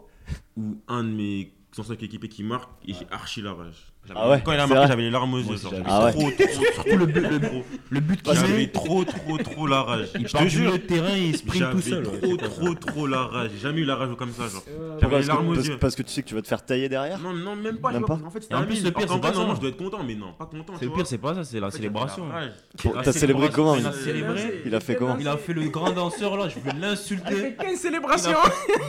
[0.57, 3.93] où un de mes anciens équipés qui marque et j'ai archi la rage.
[4.15, 5.57] Ah ouais, quand il a marqué, j'avais les larmes aux yeux.
[5.87, 7.27] Ah trop, trop, le but,
[7.91, 10.09] le, but J'avais trop, trop, trop la rage.
[10.19, 12.03] Il je te jure, le terrain, il sprint tout seul.
[12.03, 13.51] trop, trop, trop la rage.
[13.55, 14.49] J'ai jamais eu la rage comme ça.
[14.49, 14.63] Genre.
[15.01, 15.77] J'avais les larmes aux yeux.
[15.79, 17.91] Parce que tu sais que tu vas te faire tailler derrière Non, non, même pas.
[17.91, 19.47] En fait, c'était un plus, le pire, c'est pas ça.
[19.55, 20.75] je dois être content, mais non, pas content.
[20.79, 22.27] C'est le pire, c'est pas ça, c'est la célébration.
[23.05, 24.63] T'as célébré comment Il a célébré.
[24.67, 27.55] Il a fait comment Il a fait le grand danseur là, je vais l'insulter.
[27.59, 28.39] Il a fait célébrations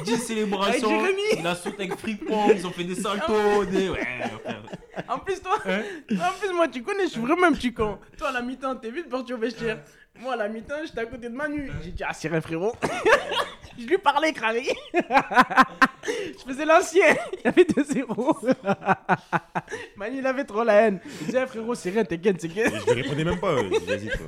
[0.06, 1.02] 10 célébrations.
[1.38, 3.66] Il a sauté avec Fripon, ils ont fait des saltos.
[5.08, 8.00] En plus, toi, en plus, moi, tu connais, je suis vraiment un petit con.
[8.18, 9.80] Toi, à la mi-temps, t'es vite parti au vestiaire.
[10.20, 11.72] Moi, à la mi-temps, j'étais à côté de Manu.
[11.84, 12.74] J'ai dit, ah, c'est vrai, frérot.
[13.80, 14.64] je lui parlais, cravé.
[14.94, 17.16] je faisais l'ancien.
[17.44, 18.56] Il avait 2-0.
[19.96, 21.00] Manu, il avait trop la haine.
[21.22, 22.70] Il disait, frérot, c'est rien, t'es c'est gain.
[22.70, 23.56] Je lui répondais même pas.
[23.56, 24.28] Vas-y, toi.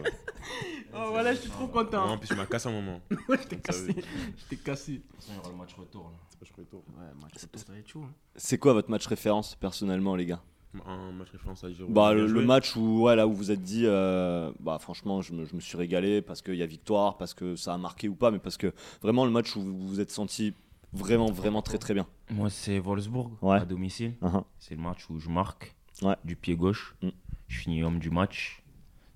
[0.95, 2.11] Oh, voilà, je suis trop content.
[2.11, 3.01] en plus, il m'a cassé un moment.
[3.09, 3.95] je t'ai cassé.
[4.37, 5.01] Je t'ai cassé.
[5.27, 6.11] il y aura le match retour.
[6.39, 6.83] Match retour.
[6.89, 8.03] Ouais, match retour, ça va être chaud.
[8.05, 8.13] Hein.
[8.35, 10.41] C'est quoi votre match référence, personnellement, les gars?
[10.85, 14.51] Un match référence à bah, le, match où, ouais, là où vous êtes dit, euh,
[14.59, 17.55] bah, franchement, je me, je me, suis régalé parce qu'il y a victoire, parce que
[17.55, 20.11] ça a marqué ou pas, mais parce que vraiment le match où vous vous êtes
[20.11, 20.53] senti
[20.91, 22.07] vraiment, vraiment très très bien.
[22.29, 24.13] Moi, c'est Wolfsburg à domicile.
[24.21, 24.43] Uh-huh.
[24.59, 25.75] C'est le match où je marque
[26.23, 26.95] du pied gauche.
[27.01, 27.09] Mm.
[27.47, 28.63] Je finis homme du match.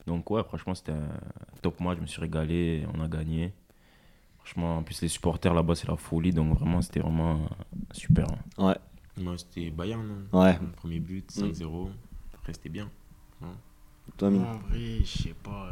[0.05, 1.09] Donc, ouais, franchement, c'était un
[1.61, 1.97] top match.
[1.97, 3.53] Je me suis régalé, on a gagné.
[4.37, 6.31] Franchement, en plus, les supporters là-bas, c'est la folie.
[6.31, 7.39] Donc, vraiment, c'était vraiment
[7.91, 8.27] super.
[8.57, 8.75] Ouais.
[9.17, 10.05] Moi, c'était Bayern.
[10.33, 10.37] Hein.
[10.37, 10.59] Ouais.
[10.75, 11.63] premier but, 5-0.
[11.63, 11.89] Mm.
[12.35, 12.89] Après, c'était bien.
[13.41, 13.47] Hein.
[14.17, 15.69] Toi, En vrai, je sais pas.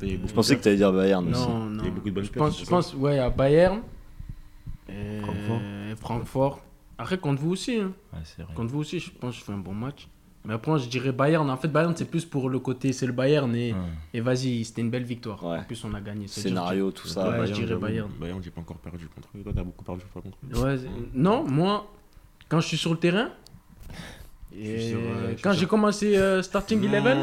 [0.00, 1.48] Je pensais que tu allais dire Bayern non, aussi.
[1.48, 3.82] Non, Il y a beaucoup de bonnes je pense, je pense, ouais, à Bayern.
[4.88, 5.60] Et Francfort.
[6.00, 6.60] Francfort.
[6.98, 7.76] Après, contre vous aussi.
[7.76, 7.92] Hein.
[8.12, 8.54] Ouais, vrai.
[8.54, 10.08] Contre vous aussi, je pense que je fais un bon match.
[10.44, 11.48] Mais après, je dirais Bayern.
[11.48, 13.54] En fait, Bayern, c'est plus pour le côté, c'est le Bayern.
[13.54, 13.74] Et,
[14.12, 15.44] et vas-y, c'était une belle victoire.
[15.44, 16.26] En plus, on a gagné.
[16.26, 17.30] Scénario, tout ça.
[17.38, 18.10] Ouais, je dirais Bayern.
[18.20, 19.42] Bayern, j'ai pas encore perdu contre eux.
[19.42, 20.58] Toi, t'as beaucoup perdu contre eux.
[20.64, 20.76] Ouais,
[21.14, 21.88] non, moi,
[22.52, 23.30] quand je suis sur le terrain,
[24.54, 24.94] et
[25.42, 27.20] quand j'ai commencé euh, Starting Eleven,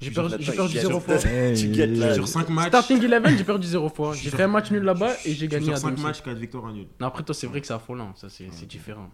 [0.00, 1.18] j'ai perdu, perdu zéro fois.
[1.18, 2.68] Sur 5 matchs.
[2.68, 4.14] Starting Eleven, j'ai perdu zéro fois.
[4.14, 6.64] J'ai fait un match nul là-bas et j'ai gagné à Sur 5 matchs, 4 victoires,
[6.64, 6.86] un nul.
[6.98, 8.14] Non, après, toi, c'est vrai que c'est affolant.
[8.16, 9.10] Ça, c'est différent.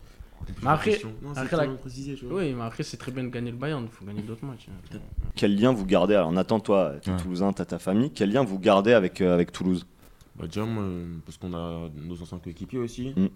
[0.63, 1.01] Mais après,
[1.35, 1.69] après
[2.31, 4.69] oui, mais après c'est très bien de gagner le Bayern, il faut gagner d'autres matchs.
[4.71, 4.99] Hein.
[5.35, 8.13] Quel lien vous gardez Alors, Nathan, toi, tu es toulousain, tu as ta famille.
[8.13, 9.85] Quel lien vous gardez avec, euh, avec Toulouse?
[10.37, 10.65] Bah, Déjà,
[11.27, 13.27] parce qu'on a nos anciens coéquipiers aussi, mm.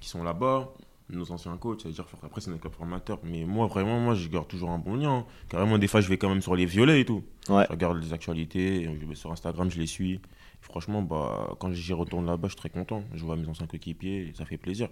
[0.00, 0.72] qui sont là-bas
[1.16, 3.18] nos anciens coachs, c'est-à-dire après c'est notre formateur.
[3.22, 5.24] Mais moi vraiment, moi je garde toujours un bon lien.
[5.48, 7.22] Carrément des fois je vais quand même sur les violets et tout.
[7.48, 10.20] Je regarde les actualités, je vais sur Instagram, je les suis.
[10.60, 13.02] franchement, bah, quand j'y retourne là-bas, je suis très content.
[13.14, 14.88] Je vois mes anciens coéquipiers, ça fait plaisir.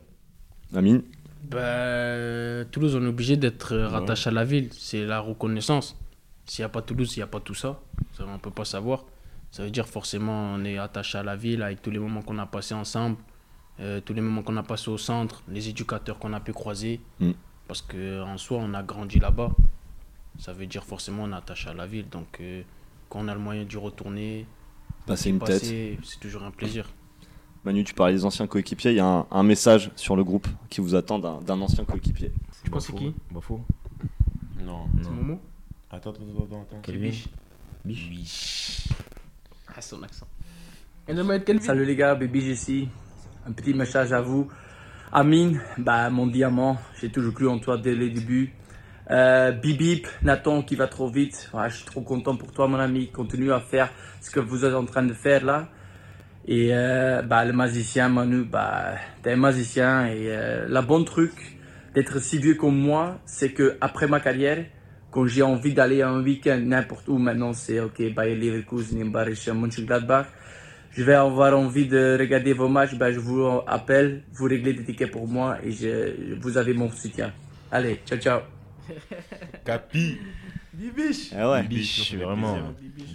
[0.74, 1.02] Amine
[1.42, 4.68] bah, Toulouse, on est obligé d'être rattaché à la ville.
[4.72, 5.96] C'est la reconnaissance.
[6.44, 7.80] S'il n'y a pas Toulouse, il n'y a pas tout ça.
[8.12, 9.04] ça on ne peut pas savoir.
[9.50, 12.38] Ça veut dire forcément on est attaché à la ville avec tous les moments qu'on
[12.38, 13.16] a passés ensemble.
[13.80, 17.00] Euh, tous les moments qu'on a passés au centre, les éducateurs qu'on a pu croiser.
[17.18, 17.30] Mm.
[17.66, 19.52] Parce qu'en soi, on a grandi là-bas.
[20.38, 22.08] Ça veut dire forcément on est attaché à la ville.
[22.08, 22.62] Donc euh,
[23.08, 24.46] quand on a le moyen d'y retourner,
[25.06, 26.88] passer une tête, c'est toujours un plaisir.
[27.64, 28.92] Manu, tu parlais des anciens coéquipiers.
[28.92, 32.32] Il y a un, message sur le groupe qui vous attend d'un ancien coéquipier.
[32.64, 33.60] Tu penses c'est qui Bafo
[34.62, 34.86] Non.
[35.02, 35.38] C'est Momo
[35.90, 36.62] Attends, attends, attends.
[36.62, 36.78] attends.
[36.82, 37.28] Quel biche
[37.84, 38.88] Biche
[39.80, 40.26] son accent.
[41.60, 42.88] Salut les gars, Baby Jessie.
[43.46, 44.48] Un petit message à vous.
[45.12, 48.53] Amine, bah, mon diamant, j'ai toujours cru en toi dès le début.
[49.11, 51.50] Euh, Bibip, Nathan qui va trop vite.
[51.68, 53.11] je suis trop content pour toi, mon ami.
[53.11, 55.68] Continue à faire ce que vous êtes en train de faire là.
[56.46, 60.07] Et euh, bah, le magicien, Manu, bah, t'es un magicien.
[60.07, 61.33] Et euh, la bonne truc
[61.94, 64.66] d'être si vieux comme moi, c'est que après ma carrière,
[65.11, 70.26] quand j'ai envie d'aller un week-end n'importe où, maintenant c'est ok, Bayer Leverkusen, Borussia Mönchengladbach,
[70.92, 74.85] je vais avoir envie de regarder vos matchs, ben, je vous appelle, vous réglez des
[74.85, 77.33] tickets pour moi et je, vous avez mon soutien.
[77.70, 78.40] Allez, ciao ciao.
[79.64, 80.18] Capi.
[80.72, 81.33] Bibiche.
[81.33, 81.62] Eh ouais.
[81.62, 82.56] Bibiche, vraiment.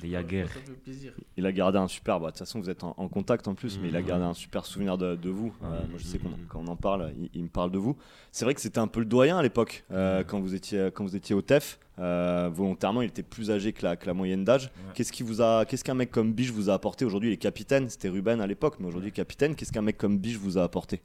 [0.01, 2.19] Des Il a gardé un super.
[2.19, 4.33] Bah, de toute façon, vous êtes en, contact en plus, mais il a gardé un
[4.33, 5.53] super souvenir de, vous.
[5.63, 7.95] Euh, moi, je sais qu'on quand on en parle, il, me parle de vous.
[8.31, 11.03] C'est vrai que c'était un peu le doyen à l'époque, euh, quand, vous étiez, quand
[11.03, 11.79] vous étiez au TEF.
[11.97, 14.69] Euh, volontairement, il était plus âgé que la, que la moyenne d'âge.
[14.93, 17.05] Qu'est-ce qui vous a, qu'est-ce qu'un mec comme Biche vous a apporté?
[17.05, 19.55] Aujourd'hui Il est capitaine, c'était Ruben à l'époque, mais aujourd'hui capitaine.
[19.55, 21.01] Qu'est-ce qu'un mec comme Biche vous a apporté?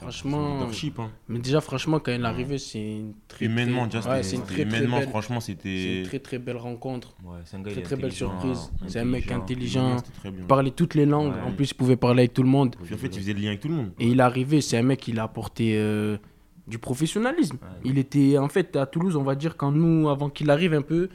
[0.00, 1.10] Franchement, hein.
[1.28, 4.44] mais déjà franchement quand il est arrivé, c'est une très humainement, très, ouais, c'est une
[4.44, 7.14] très, humainement, belle, franchement, c'était une très très belle rencontre.
[7.24, 8.70] Ouais, c'est un gars très très belle surprise.
[8.86, 11.34] C'est un mec intelligent, il parlait toutes les langues.
[11.46, 12.76] En plus, il pouvait parler avec tout le monde.
[12.80, 13.90] en fait, il faisait le lien avec tout le monde.
[13.98, 16.16] Et il est arrivé, c'est un mec qui a apporté euh,
[16.66, 17.58] du professionnalisme.
[17.84, 20.82] Il était en fait à Toulouse, on va dire quand nous, avant qu'il arrive un
[20.82, 21.08] peu,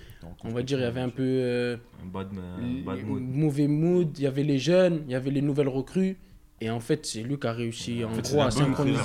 [0.43, 1.77] on va dire il y avait un peu euh,
[2.13, 4.17] un mauvais mood.
[4.17, 6.17] Il y avait les jeunes, il y avait les nouvelles recrues.
[6.63, 8.99] Et en fait, c'est lui qui a réussi en, gros à synchroniser.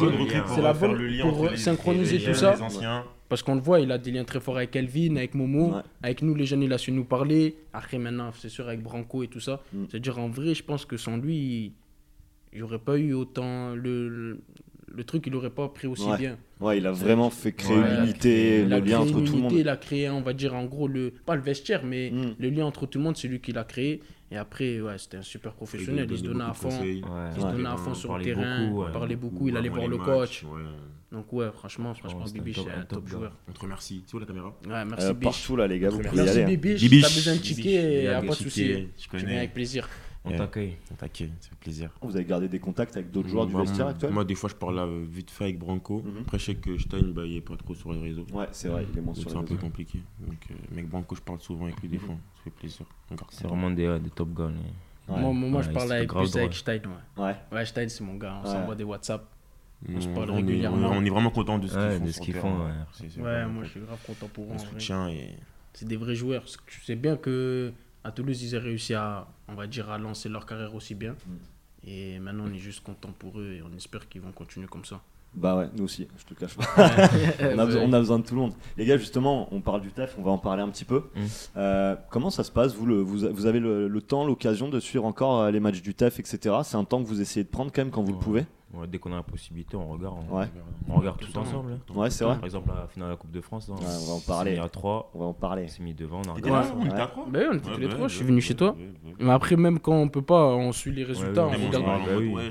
[0.55, 2.55] C'est la bonne pour synchroniser tout ça.
[3.29, 5.75] Parce qu'on le voit, il a des liens très forts avec Elvin, avec Momo.
[6.03, 7.57] Avec nous, les jeunes, il a su nous parler.
[7.73, 9.63] Après, maintenant, c'est sûr, avec Branco et tout ça.
[9.73, 9.85] Mm.
[9.89, 11.73] C'est-à-dire, en vrai, je pense que sans lui,
[12.53, 13.75] il n'y aurait pas eu autant.
[13.75, 14.39] Le,
[14.87, 16.37] le truc, il n'aurait pas pris aussi bien.
[16.61, 19.53] Ouais, il a vraiment fait créer l'unité, le lien entre tout le monde.
[19.53, 22.35] Il a créé, on va dire, en gros, le, pas le vestiaire, mais mm.
[22.39, 24.03] le lien entre tout le monde, c'est lui qui l'a créé.
[24.31, 26.07] Et après, ouais, c'était un super professionnel.
[26.11, 26.69] Il se donnait à fond.
[26.83, 28.63] il se donnait à fond sur le terrain.
[28.63, 29.49] il parlait beaucoup.
[29.49, 30.45] Il allait voir le coach.
[31.13, 33.33] Donc, ouais, franchement, franchement, Bibiche, c'est un top joueur.
[33.49, 34.03] On te remercie.
[34.07, 36.45] C'est où la caméra Ouais, merci euh, Partout là, les gars, vous pouvez y aller.
[36.45, 37.03] Merci Bibiche.
[37.03, 38.89] T'as besoin de ticket, pas de souci.
[39.13, 39.89] Je viens avec plaisir.
[40.27, 40.77] On t'accueille.
[40.91, 41.91] On t'accueille, ça fait plaisir.
[42.03, 44.55] Vous avez gardé des contacts avec d'autres joueurs du vestiaire actuel Moi, des fois, je
[44.55, 46.03] parle euh, vite fait avec Branco.
[46.05, 46.23] Mhm.
[46.23, 48.27] Après, je sais que Stein, bah, il est pas trop sur les réseaux.
[48.33, 49.47] Ouais, c'est vrai, il est moins sur les réseaux.
[49.47, 50.01] C'est un peu compliqué.
[50.21, 52.05] Donc, euh, avec Branco, je parle souvent avec lui des mhm.
[52.05, 52.15] fois.
[52.37, 52.87] Ça fait plaisir.
[53.31, 54.53] C'est vraiment des, des top guns.
[55.09, 56.81] Moi, moi je parle avec, plus avec Stein.
[57.17, 57.35] Ouais.
[57.53, 57.65] ouais.
[57.67, 58.41] Stein, c'est mon gars.
[58.43, 59.25] On s'envoie des WhatsApp.
[59.89, 60.91] On se parle régulièrement.
[60.91, 62.59] on est vraiment content de ce qu'ils font.
[63.19, 65.11] Ouais, moi, je suis grave content pour eux.
[65.11, 65.37] et.
[65.73, 66.45] C'est des vrais joueurs.
[66.67, 67.71] Tu sais bien que
[68.07, 71.13] à Toulouse, ils ont réussi à, on va dire, à lancer leur carrière aussi bien.
[71.13, 71.89] Mm.
[71.89, 74.85] Et maintenant, on est juste content pour eux et on espère qu'ils vont continuer comme
[74.85, 75.01] ça.
[75.35, 76.65] Bah ouais, nous aussi, je te cache pas.
[77.41, 77.67] on, a
[78.01, 78.55] besoin, de tout le monde.
[78.77, 81.05] Les gars, justement, on parle du TEF, on va en parler un petit peu.
[81.15, 81.25] Mm.
[81.57, 85.05] Euh, comment ça se passe vous, le, vous, vous, avez le, temps, l'occasion de suivre
[85.05, 86.57] encore euh, les matchs du TEF, etc.
[86.63, 88.47] C'est un temps que vous essayez de prendre quand même quand vous le pouvez?
[88.89, 90.17] Dès qu'on a la possibilité, on regarde.
[90.31, 90.47] On,
[90.89, 91.73] on regarde tout, ensemble.
[91.73, 91.95] Hein.
[91.95, 92.37] Ouais, c'est vrai.
[92.37, 93.71] Par exemple, la finale de la Coupe de France.
[93.71, 94.59] on va en parler.
[94.59, 95.11] à 3.
[95.15, 95.69] On va en parler.
[95.69, 96.23] C'est mis devant.
[96.27, 96.71] On a regardé.
[96.77, 98.09] on était à 3 bah oui, on était tous les 3.
[98.09, 98.77] Je suis venu chez toi.
[99.19, 101.49] Mais après, même quand on peut pas, on suit les résultats.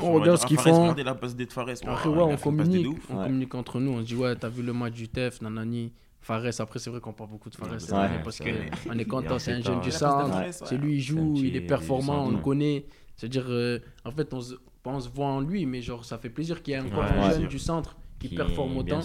[0.02, 0.90] on regarde ce qu'ils font.
[0.90, 2.98] Après, ouais, on communique.
[3.10, 3.92] On communique entre nous.
[3.92, 5.92] On se dit, ouais, t'as vu le match du TEF, nanani.
[6.22, 7.78] Fares, après, c'est vrai qu'on parle beaucoup de Fares.
[8.24, 10.36] parce qu'on est content, c'est un jeune du centre.
[10.52, 12.86] C'est lui, il joue, il est performant, on le connaît.
[13.16, 14.56] C'est-à-dire, euh, en fait, on se
[14.94, 17.32] on se voit en lui, mais genre, ça fait plaisir qu'il y ait encore un
[17.32, 19.02] jeune du centre qui, performe autant.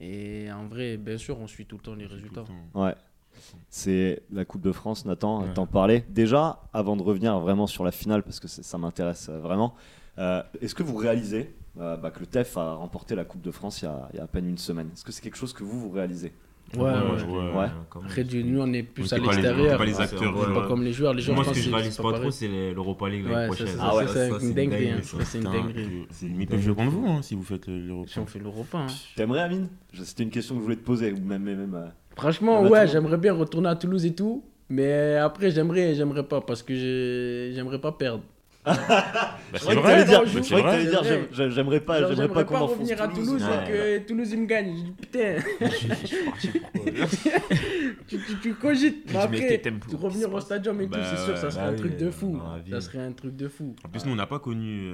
[0.00, 2.44] Et en vrai, bien sûr, on suit tout le temps les résultats.
[2.74, 2.94] Ouais.
[3.68, 6.04] C'est la Coupe de France, Nathan, t'en parlais.
[6.08, 9.74] Déjà, avant de revenir vraiment sur la finale, parce que ça m'intéresse euh, vraiment,
[10.18, 13.50] euh, est-ce que vous réalisez euh, bah, que le TEF a remporté la Coupe de
[13.50, 14.88] France il y a, il y a à peine une semaine?
[14.92, 16.32] Est-ce que c'est quelque chose que vous, vous réalisez?
[16.74, 17.66] Ouais, ouais, ouais.
[18.04, 19.78] Après, du, nous, on est plus à l'extérieur.
[19.78, 20.54] pas les acteurs.
[20.54, 21.14] pas comme les joueurs.
[21.14, 23.68] Les joueurs Moi, ce que je réalise pas trop, c'est l'Europa League l'année prochaine.
[23.80, 24.92] Ah ouais, c'est une dinguerie.
[25.02, 26.06] C'est une dinguerie.
[26.10, 28.10] C'est limite le jeu contre vous hein, si vous faites l'Europa.
[28.10, 28.78] Si on fait l'Europa.
[28.78, 28.86] Hein.
[29.16, 29.68] T'aimerais, Amine?
[29.92, 31.12] C'était une question que je voulais te poser.
[31.12, 34.44] Ou même, même, euh, Franchement, ouais, j'aimerais bien retourner à Toulouse et tout.
[34.68, 38.22] Mais après, j'aimerais, j'aimerais pas parce que j'aimerais pas perdre.
[38.66, 40.22] Bah, c'est vrai, dire,
[41.50, 44.76] j'aimerais pas, j'aimerais pas qu'on revenir à Toulouse et que Toulouse il me gagne.
[44.76, 45.36] Je dis putain.
[48.08, 49.04] tu, tu, tu cogites.
[49.12, 49.62] Mais après,
[49.94, 52.40] revenir au stadium et tout, c'est sûr, ça serait un truc de fou.
[52.70, 53.76] Ça serait un truc de fou.
[53.84, 54.92] En plus, nous, on n'a pas connu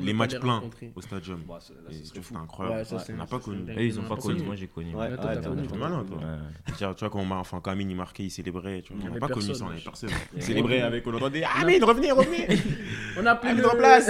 [0.00, 0.62] les matchs pleins
[0.94, 1.42] au stadium.
[1.90, 2.86] C'est incroyable.
[3.10, 3.60] On n'a pas connu.
[3.78, 4.42] Ils n'ont pas connu.
[4.42, 4.92] Moi, j'ai connu.
[4.92, 6.18] T'es malin, toi.
[6.96, 8.82] Tu vois, quand Amine il marquait, il célébrait.
[8.90, 10.10] On n'a pas connu ça, on avait personne.
[10.34, 11.84] Il célébrait avec, on entendait Amine,
[13.18, 13.76] on n'a plus, le...
[13.76, 14.08] place.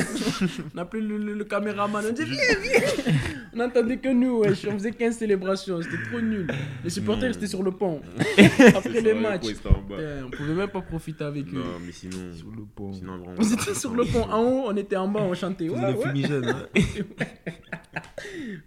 [0.75, 2.05] on a plus le, caméraman.
[2.09, 3.15] On dit viens, viens.
[3.53, 4.43] On n'entendait que nous.
[4.43, 5.81] On faisait 15 célébrations.
[5.83, 6.49] C'était trop nul.
[6.85, 8.01] Les supporters étaient sur le pont.
[8.75, 9.47] Après les matchs.
[9.65, 11.59] On pouvait même pas profiter avec eux.
[11.59, 12.33] Non, mais sinon.
[12.35, 12.93] Sur le pont.
[12.93, 14.25] Sinon, on était sur le pont.
[14.31, 15.69] En haut, on était en bas, on chantait.
[15.69, 16.03] Ouais, ouais.
[16.03, 16.45] fumigènes.
[16.45, 16.69] Hein.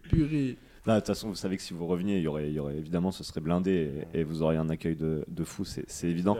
[0.09, 0.57] Purée.
[0.85, 2.77] de toute façon, vous savez que si vous reveniez, il y aurait, il y aurait
[2.77, 6.37] évidemment, ce serait blindé et, vous auriez un accueil de, de fou, c'est évident.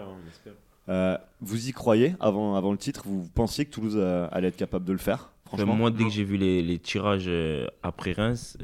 [0.88, 3.04] Euh, vous y croyez avant, avant le titre?
[3.06, 5.76] Vous pensiez que Toulouse euh, allait être capable de le faire franchement?
[5.76, 8.58] Moi, dès que j'ai vu les, les, tirages euh, après Reims,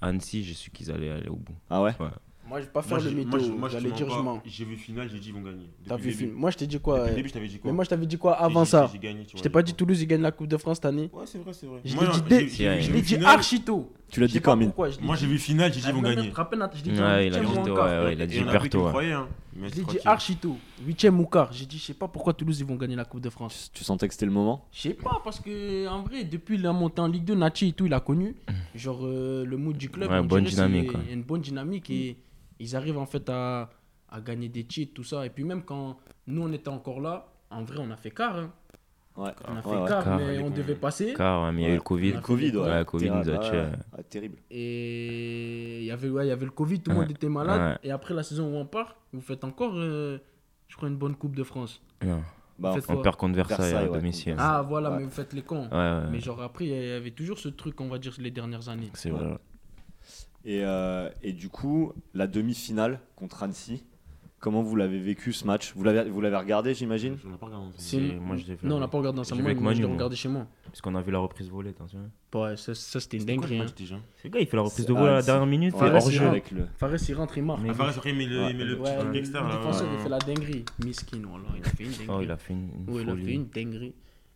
[0.00, 1.54] Annecy, j'ai su qu'ils allaient aller au bout.
[1.68, 2.08] Ah ouais, ouais.
[2.50, 3.38] Moi, je vais pas faire le mytho.
[3.68, 4.42] J'allais dire je mens.
[4.44, 5.70] J'ai vu finale, j'ai dit ils vont gagner.
[5.86, 7.70] T'as vu film Moi, je t'ai dit quoi Depuis je t'avais dit quoi?
[7.70, 8.90] Mais moi, je t'avais dit quoi avant ça?
[8.92, 11.38] Je t'ai pas dit Toulouse, ils gagnent la Coupe de France cette année Ouais, c'est
[11.38, 11.80] vrai, c'est vrai.
[11.84, 13.92] Je l'ai dit archito.
[14.10, 16.32] Tu l'as dit quand Moi, j'ai vu finale, j'ai dit ils vont gagner.
[16.32, 17.50] Ouais, il a dit
[18.12, 18.90] il a dit Berto.
[19.52, 20.56] Je l'ai dit archito.
[20.86, 21.52] 8ème ou quart.
[21.52, 23.70] J'ai dit, je sais pas pourquoi Toulouse, ils vont gagner la Coupe de France.
[23.74, 24.66] Tu sentais que c'était le moment?
[24.72, 27.72] Je sais pas, parce que en vrai, depuis la montée en Ligue 2, Nachi et
[27.72, 28.36] tout, il a connu.
[28.74, 30.10] Genre, le mood du club.
[30.10, 30.92] une bonne dynamique.
[31.10, 32.16] Une bonne dynamique et
[32.58, 33.70] ils arrivent en fait à,
[34.08, 35.24] à, gagner des titres, tout ça.
[35.24, 35.96] Et puis même quand
[36.26, 38.36] nous, on était encore là, en vrai, on a fait quart.
[38.36, 38.52] Hein.
[39.20, 41.12] Ouais, on a fait quart, mais on devait passer.
[41.14, 42.12] Car, mais il y a eu le Covid.
[42.12, 42.78] Le Covid, ouais.
[42.78, 43.62] Le Covid nous a tué.
[44.08, 44.36] terrible.
[44.50, 47.78] Et il y avait, ouais, il y avait le Covid, tout le monde était malade.
[47.82, 50.18] Et après la saison où on part, vous faites encore, euh,
[50.68, 51.82] je crois, une bonne Coupe de France.
[52.02, 52.22] Non.
[52.58, 54.36] Bah, on perd contre Versailles, à domicile.
[54.38, 55.68] Ah, voilà, mais vous faites les cons.
[56.10, 58.90] Mais genre après, il y avait toujours ce truc, on va dire, les dernières années.
[58.94, 59.38] C'est vrai.
[60.44, 63.84] Et, euh, et, du coup, la demi-finale contre Annecy,
[64.40, 67.46] comment vous l'avez vécu ce match Vous l'avez, vous l'avez regardé, j'imagine Je l'ai pas
[67.46, 67.66] regardé.
[68.20, 70.46] Moi, je non, on l'a pas regardé dans sa Moi, je l'ai regardé chez moi.
[70.64, 71.98] Parce qu'on a vu la reprise volée, attention.
[72.34, 73.60] Ouais, ça, ça c'était une dinguerie.
[73.60, 73.66] Hein.
[74.16, 75.76] C'est gars, il fait la reprise de volée à la dernière minute.
[75.76, 76.66] Fares, hors jeu avec le.
[76.78, 77.60] Fares, il rentre, il marque.
[77.68, 79.48] Ah, Fares, il met le, met le petit truc externe.
[79.48, 80.64] Le défenseur, il fait la dinguerie.
[80.84, 82.06] Miskin, voilà, il a fait une dinguerie.
[82.08, 82.70] Oh, il a fait une.
[82.88, 83.94] Oui, il a fait une dinguerie.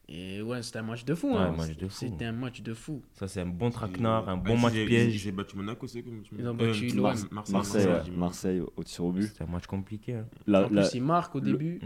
[0.09, 1.33] Et ouais, c'était un match de fou.
[1.33, 1.57] Ouais, hein.
[1.89, 3.03] C'était un match de fou.
[3.15, 5.13] Ça, c'est un bon traquenard, un bon match piège.
[5.13, 9.05] J'ai battu Monaco, c'est comme tu Ils ont battu euh, Marseille, Marseille, Marseille, au tir
[9.05, 9.29] au but.
[9.29, 10.15] C'était un match compliqué.
[10.15, 10.27] Hein.
[10.47, 11.81] La, en plus, ils marquent au début.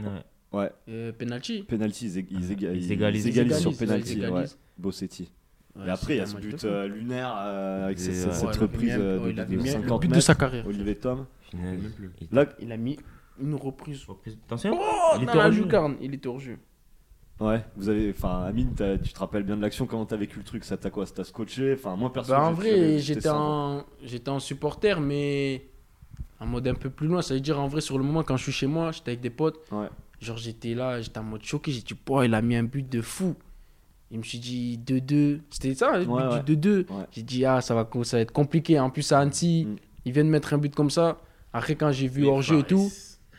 [0.52, 0.70] Ouais.
[0.88, 1.62] Euh, penalty.
[1.62, 4.26] Penalty, ils, ils, égalisent, sur penalty.
[4.26, 4.44] Ouais.
[4.78, 5.30] Bossetti.
[5.84, 9.20] et après, il y a ce but euh, lunaire euh, avec cette reprise de
[9.66, 10.14] 50 mètres.
[10.14, 10.66] de sa carrière.
[10.66, 11.26] Olivier Tom.
[12.32, 12.98] Là, il a mis
[13.40, 14.04] une reprise.
[14.46, 14.76] Attention.
[14.80, 15.68] Oh, il était hors jeu.
[16.00, 16.58] Il était hors jeu.
[17.40, 18.10] Ouais, vous avez.
[18.10, 20.90] Enfin, Amine, tu te rappelles bien de l'action, comment t'as vécu le truc Ça t'a
[20.90, 21.74] quoi Ça t'a scotché?
[21.74, 22.46] Enfin, moi personnellement.
[22.46, 23.84] Bah, en vrai, j'étais en...
[24.02, 25.66] j'étais en supporter, mais
[26.40, 27.22] en mode un peu plus loin.
[27.22, 29.20] Ça veut dire, en vrai, sur le moment, quand je suis chez moi, j'étais avec
[29.20, 29.60] des potes.
[29.70, 29.88] Ouais.
[30.20, 31.70] Genre, j'étais là, j'étais en mode choqué.
[31.70, 33.36] J'ai dit, oh, il a mis un but de fou.
[34.10, 35.40] Il me suis dit 2-2.
[35.50, 36.86] C'était ça, le but du 2-2.
[37.12, 38.80] J'ai dit, ah, ça va, ça va être compliqué.
[38.80, 39.76] En plus, à Annecy, mm.
[40.06, 41.18] il vient de mettre un but comme ça.
[41.52, 42.90] Après, quand j'ai vu hors-jeu et tout.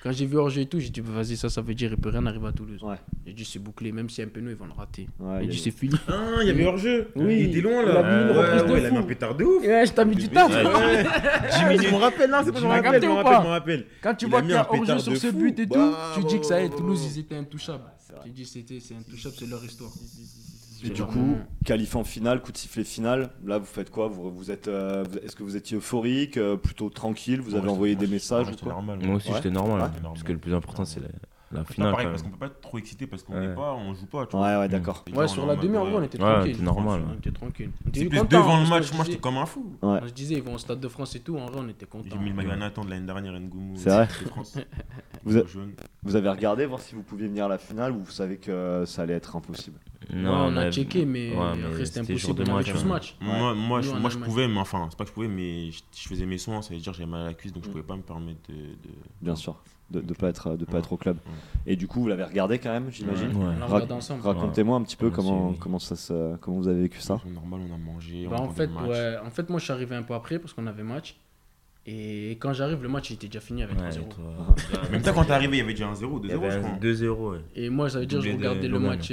[0.02, 2.10] Quand j'ai vu Orge et tout, j'ai dit, vas-y, ça, ça veut dire, il peut
[2.10, 2.82] rien arriver à Toulouse.
[2.82, 2.96] Ouais.
[3.26, 5.10] J'ai dit, c'est bouclé, même si un peu nous, ils vont le rater.
[5.20, 5.96] Ouais, j'ai dit, c'est fini.
[6.08, 7.10] Ah, il y avait hors-jeu.
[7.16, 7.40] Oui.
[7.40, 7.92] Il était loin, là.
[7.92, 9.62] Il a mis une reprise de ouais, Il a mis un pétard de ouf.
[9.62, 10.48] Ouais, je t'ai mis du temps.
[10.48, 13.86] Jimmy, je me rappelle, non, c'est pas je me rappelle, je me.
[14.02, 16.40] Quand tu vois qu'il y a hors-jeu sur ce but et tout, bah, tu dis
[16.40, 17.84] que ça y est, Toulouse, ils étaient intouchables.
[18.26, 19.92] J'ai dit, c'est intouchable, c'est leur histoire.
[20.84, 23.30] Et du coup, qualif en finale, coup de sifflet final.
[23.46, 24.08] Là, vous faites quoi?
[24.08, 27.42] Vous, vous êtes, euh, Est-ce que vous étiez euphorique, euh, plutôt tranquille?
[27.42, 28.82] Vous avez envoyé des messages ou quoi?
[28.82, 31.02] Moi aussi, j'étais normal, Parce que le plus important, c'est
[31.52, 31.92] la, finale.
[31.92, 34.28] Pareil, parce qu'on peut pas être trop excité parce qu'on n'est pas, on joue pas.
[34.28, 35.04] Tu ouais, ouais, d'accord.
[35.14, 36.56] Ouais, sur la demi, en vrai, on était tranquille.
[36.58, 37.02] Ouais, normal.
[37.10, 37.72] On était tranquille.
[37.94, 39.76] C'est plus devant le match, moi, j'étais comme un fou.
[39.84, 41.38] Je disais, ils vont au Stade de France et tout.
[41.38, 42.10] En vrai, on était content.
[42.12, 43.76] J'ai mis le maillot Nathan de l'année dernière, Ngoumou.
[43.78, 44.08] C'est vrai.
[46.04, 48.84] Vous avez regardé voir si vous pouviez venir à la finale ou vous savez que
[48.86, 49.78] ça allait être impossible?
[50.14, 53.16] Non, on a checké, mais, ouais, c'était impossible de match, ce match.
[53.22, 56.08] Moi, moi, je, moi je pouvais, mais enfin, c'est pas que je pouvais, mais je,
[56.08, 57.72] faisais mes soins, ça veut dire que j'avais mal à la cuisse, donc je mm.
[57.72, 58.56] pouvais pas me permettre de.
[59.22, 61.18] Bien sûr, de ne pas, être, de pas être au club.
[61.66, 63.32] Et du coup, vous l'avez regardé quand même, j'imagine
[63.92, 64.22] ensemble.
[64.22, 67.20] Racontez-moi un petit peu comment, comment, ça se, comment vous avez vécu ça.
[67.28, 68.28] normal, on a mangé.
[68.28, 70.68] Bah, en, fait, ouais, en fait, moi je suis arrivé un peu après parce qu'on
[70.68, 71.18] avait match.
[71.86, 74.92] Et quand j'arrive, le match était déjà fini avec 3-0.
[74.92, 77.36] Même temps, quand t'es arrivé, il y avait déjà 1-0, 2-0, je crois.
[77.38, 79.12] 2-0, Et moi, ça veut dire que je regardais le match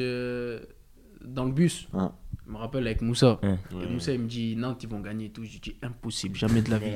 [1.27, 1.89] dans le bus.
[1.93, 2.13] Ah.
[2.47, 3.41] Je me rappelle avec Moussa.
[3.43, 5.45] Et Moussa, il me dit Nantes, ils vont gagner et tout.
[5.45, 6.93] Je dis impossible, jamais de la vie.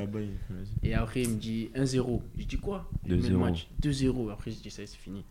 [0.83, 2.21] et après, il me dit 1-0.
[2.37, 2.89] Je dis quoi?
[3.07, 3.65] 2-0.
[3.81, 4.31] 2-0.
[4.31, 5.25] Après, je dis ça, c'est fini.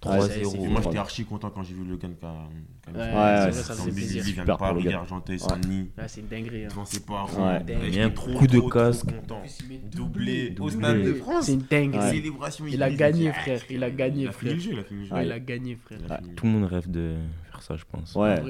[0.00, 0.68] 3-0.
[0.68, 3.46] Moi, j'étais archi content quand j'ai vu le Gun qui a.
[3.46, 4.22] Ouais, ça faisait plaisir.
[4.26, 5.90] Il vient de Paris, Argenteuil, Saint-Denis.
[6.06, 6.66] c'est une dinguerie.
[6.66, 7.60] Devant ses parents.
[7.66, 9.08] Il y a un coup de casque.
[9.92, 11.46] Doublé au Stade de France.
[11.46, 12.10] C'est une dinguerie.
[12.10, 12.66] Célébration.
[12.66, 13.60] Il a gagné, frère.
[13.68, 14.56] Il a gagné, frère.
[14.90, 15.98] Il a gagné, frère.
[16.36, 17.16] Tout le monde rêve de
[17.60, 18.14] ça, je pense.
[18.14, 18.40] Ouais,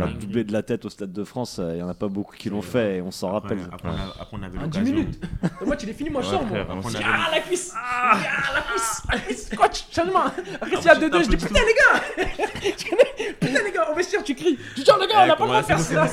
[0.00, 2.36] un doublé de la tête au Stade de France, il n'y en a pas beaucoup
[2.36, 3.60] qui l'ont fait et on s'en rappelle.
[3.72, 3.88] Après,
[4.32, 5.20] on avait En 10 minutes
[5.64, 6.58] Moi, tu l'as fini, moi, je sors, moi.
[7.04, 8.18] Ah, la cuisse Ah,
[8.54, 10.26] la cuisse Coach, changement
[10.60, 12.26] Après, s'il y a 2-2, je dis putain, les gars
[13.40, 14.58] Putain, les gars, on va se tu cries.
[14.74, 16.06] Tu dis, les gars, on n'a pas le droit de faire ça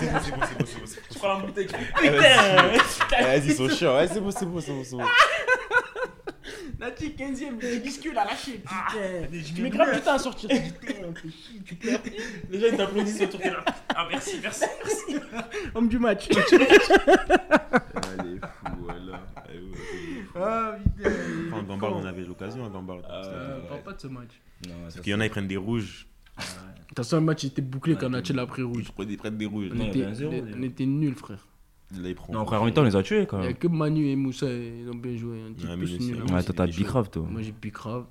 [1.26, 1.68] prends la bouteille.
[1.68, 3.96] Putain Vas-y, ils sont chiants.
[3.96, 5.04] Ouais, c'est bon, c'est bon, c'est bon.
[6.80, 8.60] Nati, 15ème, le discule à lâcher.
[8.60, 9.28] Putain.
[9.56, 10.50] Tu mets grave du temps à sortir.
[10.82, 11.14] Putain,
[11.66, 12.00] tu pleures.
[12.50, 13.64] Les gens ils t'applaudissent autour de là.
[13.96, 15.16] Ah, merci, merci, merci.
[15.76, 16.28] Homme du match.
[16.32, 16.40] Allez,
[18.40, 19.22] fou, voilà.
[19.36, 20.42] Allez, ouais, c'est bon.
[20.44, 21.10] Ah, putain.
[21.52, 23.00] Enfin, Gambard, on avait l'occasion, hein, Gambard.
[23.10, 24.42] Euh, parle pas de ce match.
[24.84, 26.08] Parce qu'il y en a, ils prennent des rouges.
[26.38, 26.44] De
[26.90, 28.84] toute façon, le match était bouclé quand Nati l'a pris rouge.
[29.00, 29.70] Ils prennent- des rouges.
[29.72, 31.48] On Non, était, 1-0, on était nuls, frère.
[32.02, 32.36] Là, prennent.
[32.36, 33.58] Non, après, en même temps, on les a tués quand Il n'y a même.
[33.58, 35.40] que Manu et Moussa, ils ont bien joué.
[35.48, 35.94] On était Ouais, mais sais.
[36.14, 36.34] hein.
[36.34, 37.26] Ouais, toi, t'as bicrave, toi.
[37.30, 38.06] Moi, j'ai grave.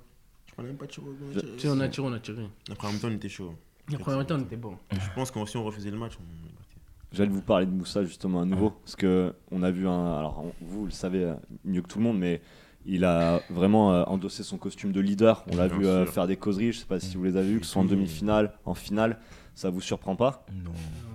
[0.47, 1.03] Je prenais même pas de chaud.
[1.33, 2.47] Tu sais, on a tiré, on a tiré.
[2.71, 3.53] Après, en même temps, on était chaud.
[3.93, 4.77] Après, en même temps, on était bon.
[4.91, 6.75] Je pense que si on refaisait le match, on est parti.
[7.11, 10.17] J'allais vous parler de Moussa justement à nouveau, parce que on a vu un.
[10.17, 12.41] Alors on- vous le savez euh, mieux que tout le monde, mais
[12.85, 15.43] il a vraiment euh, endossé son costume de leader.
[15.51, 16.13] On l'a vu euh, sûr.
[16.13, 16.71] faire des causeries.
[16.73, 17.91] Je sais pas si vous les avez vues, que ce soit en Mhm.
[17.91, 19.19] demi-finale, en finale.
[19.53, 20.45] Ça vous surprend pas?
[20.65, 20.71] Non,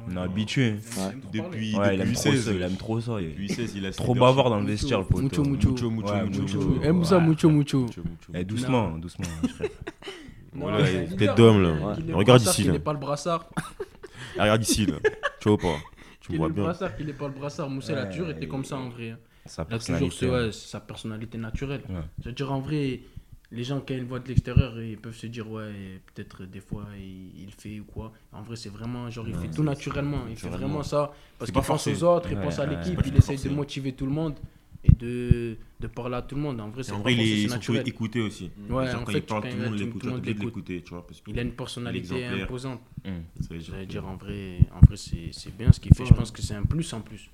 [0.08, 0.70] on est habitué.
[0.96, 1.16] Ouais.
[1.32, 3.12] Depuis, Ouais, il depuis aime trop 16, ça, il aime trop ça.
[3.20, 5.22] il est Depuis 16, il a Trop bavard dans le vestiaire, le poteau.
[5.22, 5.70] Mucho, mucho.
[5.72, 6.58] Mucho, mucho, Ouais, mucho, mucho.
[6.60, 6.80] mucho.
[6.82, 7.24] Eh, Moussa, Ouais.
[7.26, 7.86] mucho, mucho.
[8.32, 9.68] Eh, doucement, doucement, frère.
[10.52, 12.16] Voilà, un tête d'homme, hein, là.
[12.16, 12.74] Regarde ici, là.
[12.74, 13.48] ait pas le brassard.
[14.36, 14.94] Ah, regarde ici, là.
[15.40, 15.76] Tu vois pas?
[16.20, 16.64] Tu vois le bien.
[16.64, 17.68] brassard, qu'il ait pas le brassard.
[17.70, 19.14] Moussa, il a Ouais, toujours été il- comme ça en vrai.
[19.44, 19.48] Hein.
[19.48, 20.16] Sa Il a toujours personnalité.
[20.18, 21.82] c'est ouais, c'est sa personnalité naturelle.
[21.88, 21.96] Ouais.
[22.22, 23.00] Je veux dire, en vrai,
[23.52, 26.60] les gens, quand ils le voient de l'extérieur, ils peuvent se dire, ouais, peut-être des
[26.60, 28.12] fois, il, il fait ou quoi.
[28.32, 30.22] En vrai, c'est vraiment, genre, il Ouais, fait tout naturellement.
[30.28, 31.12] Il fait vraiment ça.
[31.38, 33.48] Parce qu'il pense aux autres, il pense à l'équipe, il forcé.
[33.48, 34.34] de motiver tout le monde
[34.82, 36.58] et de, de parler à tout le monde.
[36.60, 38.50] En vrai, c'est en vrai, il est surtout écouté aussi.
[38.68, 40.70] Ouais, Genre, en quand fait, il parle, tout le monde l'écoute.
[41.26, 42.80] Il a une personnalité imposante.
[43.04, 43.22] Hum.
[43.40, 45.80] ça veut Je veux dire dire, que- en vrai, en vrai c'est c'est bien ce
[45.80, 46.04] qu'il fait.
[46.06, 47.28] Je pense que c'est un plus en plus.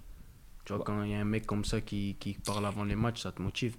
[0.67, 2.97] Tu vois, quand il y a un mec comme ça qui, qui parle avant les
[2.97, 3.77] matchs, ça te motive.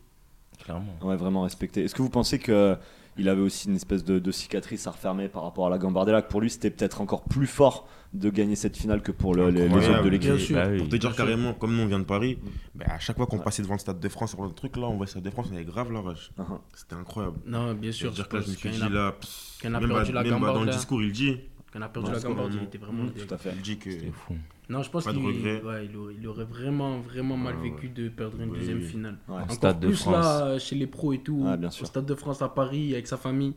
[0.64, 0.96] Clairement.
[1.04, 1.84] Ouais, vraiment respecté.
[1.84, 2.76] Est-ce que vous pensez que
[3.20, 6.22] il avait aussi une espèce de, de cicatrice à refermer par rapport à la Gambardella
[6.22, 9.50] Que pour lui, c'était peut-être encore plus fort de gagner cette finale que pour le-
[9.50, 10.30] les, autres de l'équipe?
[10.32, 10.56] Bien sûr.
[10.56, 10.78] Bah oui.
[10.78, 11.26] Pour te dire Bien sûr.
[11.26, 12.48] carrément, comme nous on vient de Paris, Mm.
[12.76, 14.96] bah, à chaque fois qu'on passait devant le Stade de France le truc là, on
[14.96, 16.32] voit le Stade de France, on avait grave la rage.
[16.40, 16.60] Uh-huh.
[16.76, 17.38] C'était incroyable.
[17.46, 18.12] Non, bien sûr.
[18.12, 19.90] dire que là, je me suis qu'il dit là, pff, qu'il y en a même,
[19.90, 21.38] bah, la même dans le discours, il dit,
[21.74, 23.04] Qu'on a perdu Non, la vraiment- il était vraiment.
[23.04, 23.52] Mm, tout à fait.
[23.56, 24.36] il dit que fou.
[24.70, 27.90] Non, je pense de qu'il ouais, il, aurait, il aurait vraiment, vraiment mal Ouais, vécu
[27.90, 28.86] de perdre une Oui, deuxième oui.
[28.86, 29.18] finale.
[29.28, 29.36] Ouais.
[29.36, 30.14] Encore Stade de plus France.
[30.14, 31.84] là, euh, chez les pros et tout, Ouais, bien sûr.
[31.84, 33.54] au Stade de France à Paris, avec sa famille.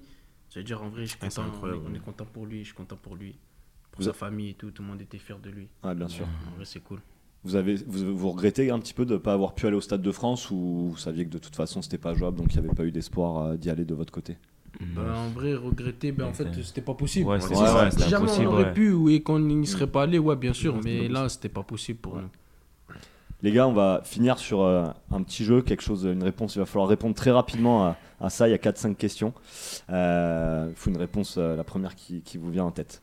[0.52, 1.80] Je veux dire, en vrai, je suis content, on, est, incroyable.
[1.88, 3.36] on est content pour lui, je suis content pour lui.
[3.92, 5.68] Pour Vous sa a- famille et tout, tout le monde était fier de lui.
[5.84, 6.26] Ouais, bien sûr.
[6.48, 7.00] En vrai, c'est cool.
[7.44, 9.80] Vous, avez, vous, vous regrettez un petit peu de ne pas avoir pu aller au
[9.80, 12.60] Stade de France ou vous saviez que de toute façon c'était pas jouable donc il
[12.60, 14.36] n'y avait pas eu d'espoir euh, d'y aller de votre côté?
[14.78, 17.28] Ben, en vrai, regretter, ben, en fait, c'était pas possible.
[17.28, 18.46] Ouais, c'est c'est ça, Si jamais impossible.
[18.46, 18.72] on aurait ouais.
[18.72, 21.98] pu et qu'on n'y serait pas allé, ouais, bien sûr, mais là, c'était pas possible
[21.98, 22.28] pour nous.
[23.42, 26.56] Les gars, on va finir sur euh, un petit jeu, quelque chose, une réponse.
[26.56, 28.46] Il va falloir répondre très rapidement à, à ça.
[28.46, 29.32] Il y a 4-5 questions.
[29.88, 33.02] Euh, Il faut une réponse, euh, la première qui, qui vous vient en tête.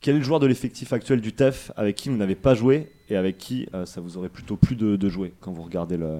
[0.00, 2.92] Quel est le joueur de l'effectif actuel du TEF avec qui vous n'avez pas joué
[3.08, 5.96] et avec qui euh, ça vous aurait plutôt plu de, de jouer quand vous regardez
[5.96, 6.18] le,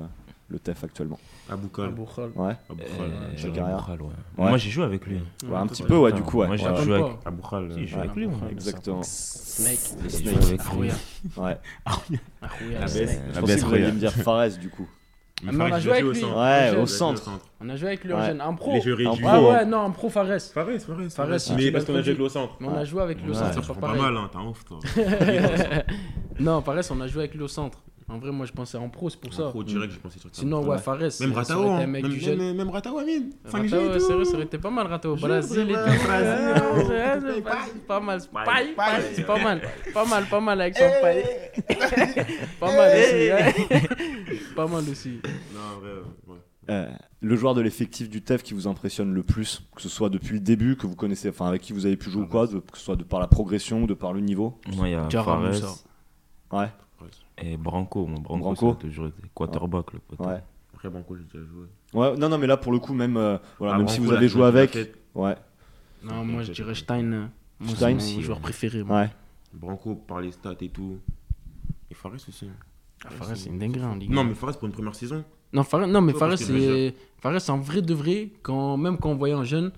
[0.50, 1.18] le TEF actuellement
[1.50, 1.86] Aboukal.
[1.86, 2.30] Aboukhal.
[2.34, 2.54] Ouais.
[2.70, 3.50] Euh.
[3.50, 4.08] Bourral, ouais.
[4.38, 4.48] Ouais.
[4.48, 5.16] Moi, j'ai joué avec lui.
[5.46, 6.46] Ouais, un petit peu, ouais, du coup, ouais.
[6.46, 7.06] Moi, j'ai Ouais, joué avec.
[7.24, 7.72] Aboukal.
[7.72, 8.04] Si, j'ai joué Ouais.
[8.04, 8.26] avec lui.
[8.26, 8.38] moi.
[8.50, 9.02] exactement.
[9.02, 9.78] Snake.
[10.08, 10.36] Snake.
[10.36, 10.58] avec lui.
[10.66, 10.94] Arouya.
[11.36, 11.58] Ouais.
[11.84, 12.94] Arouya, La baisse.
[12.94, 14.88] Je La pensais baisse, que vous alliez me dire Fares du coup.
[15.44, 16.10] Mais Ah, mais on a joué avec lui.
[16.10, 16.36] au centre.
[16.36, 17.30] Ouais, au centre.
[17.60, 18.40] On a joué avec lui en jeune.
[18.42, 18.72] En pro.
[18.72, 19.24] Les jeux réduits.
[19.24, 20.26] Ouais, ouais, non, en pro, Fares.
[20.26, 21.10] Fares, Fares.
[21.10, 22.54] Fares, Mais parce qu'on a joué avec le centre.
[22.60, 24.46] Mais on a joué avec lui au centre, Ça prend pas mal, hein, t'es un
[24.46, 24.78] ouf, toi.
[26.40, 27.78] Non, Fares, on a joué avec lui au centre.
[28.10, 29.54] En vrai, moi, je pensais en pro, c'est pour ça.
[29.54, 30.40] Au direct, je pensais sur ça.
[30.40, 30.78] Sinon, ouais, Ouais.
[30.78, 30.98] Fares.
[30.98, 31.86] Même aurait Ratao, hein.
[31.86, 33.30] même, même, même Ratao, Amine.
[33.46, 35.14] 5G Ratao, sérieux, ça aurait été pas mal, Ratao.
[35.16, 35.74] Brésil et
[37.86, 38.20] pas, mal.
[38.20, 39.60] c'est pas mal.
[39.92, 41.24] Pas mal, pas mal avec son paille.
[42.60, 43.12] Pas mal aussi.
[43.12, 43.54] ouais.
[44.56, 45.20] Pas mal aussi.
[45.54, 45.90] Non, en vrai,
[46.28, 46.36] ouais.
[46.70, 46.86] Euh,
[47.20, 50.34] le joueur de l'effectif du TEF qui vous impressionne le plus, que ce soit depuis
[50.34, 52.58] le début, que vous connaissez, enfin avec qui vous avez pu jouer ou quoi, de-
[52.58, 54.58] que ce soit de par la progression ou de par le niveau?
[54.76, 55.40] Moi, il y a Fares.
[56.52, 56.68] Ouais,
[57.42, 58.06] et Branco.
[58.06, 58.70] Mon Branco, Branco.
[58.72, 60.20] ça a toujours été quarterback, le pote.
[60.26, 60.42] ouais.
[60.74, 61.66] Après, Banco, j'ai déjà joué.
[61.92, 64.06] Ouais, non, non, mais là pour le coup, même, euh, voilà, Ah, même Branco, si
[64.06, 64.76] vous avez joué avec,
[65.14, 65.34] ouais,
[66.04, 67.12] Non, moi, je dirais Stein.
[67.12, 67.26] euh,
[67.58, 68.82] Moi, Stein, c'est si, mon joueur préféré.
[68.84, 69.00] moi.
[69.02, 69.10] ouais.
[69.52, 70.98] Branco par les stats et tout.
[71.90, 72.48] Et Fares aussi.
[73.04, 74.10] Ah, Fares, c'est une dinguerie en Ligue.
[74.10, 75.24] Non, mais Fares pour une première saison.
[75.52, 79.16] Non, Fares, non mais Fares, c'est Fares, en vrai de vrai, quand, même quand on
[79.16, 79.72] voyait en jeune.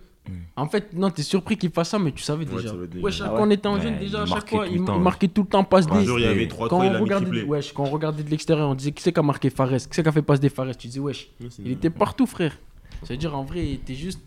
[0.57, 2.75] En fait, non, t'es surpris qu'il fasse ça, mais tu savais Ouais, déjà.
[2.75, 3.47] Ouais, chaque Ah fois ouais.
[3.47, 5.49] on était en jeune, il déjà, à chaque marquait fois, tout il, marquait tout le
[5.49, 6.05] temps passe des.
[6.05, 7.91] jour, il y avait Et 3 Quand 3 il on, a regardait, wesh, quand on
[7.91, 10.13] regardait de l'extérieur, on disait qui c'est qui a marqué Fares, qui c'est qui a
[10.13, 11.31] fait passe des Fares, tu disais wesh.
[11.59, 12.57] Il était partout, frère.
[13.03, 14.21] C'est-à-dire, en vrai, t'es juste.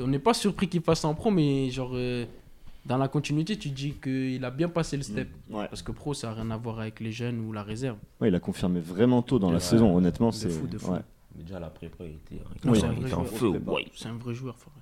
[0.00, 2.24] On n'est pas surpris qu'il fasse ça en pro, mais genre, euh,
[2.86, 5.28] dans la continuité, tu dis qu'il a bien passé le step.
[5.50, 5.66] Ouais.
[5.68, 7.96] Parce que pro, ça n'a rien à voir avec les jeunes ou la réserve.
[8.20, 10.32] Ouais, il a confirmé vraiment tôt dans la saison, honnêtement.
[10.32, 10.92] C'est fou, de fou.
[11.36, 12.80] Mais déjà, la prépa, il était, Oui.
[12.98, 13.52] il était en feu.
[13.94, 14.72] C'est un vrai joueur, Fares.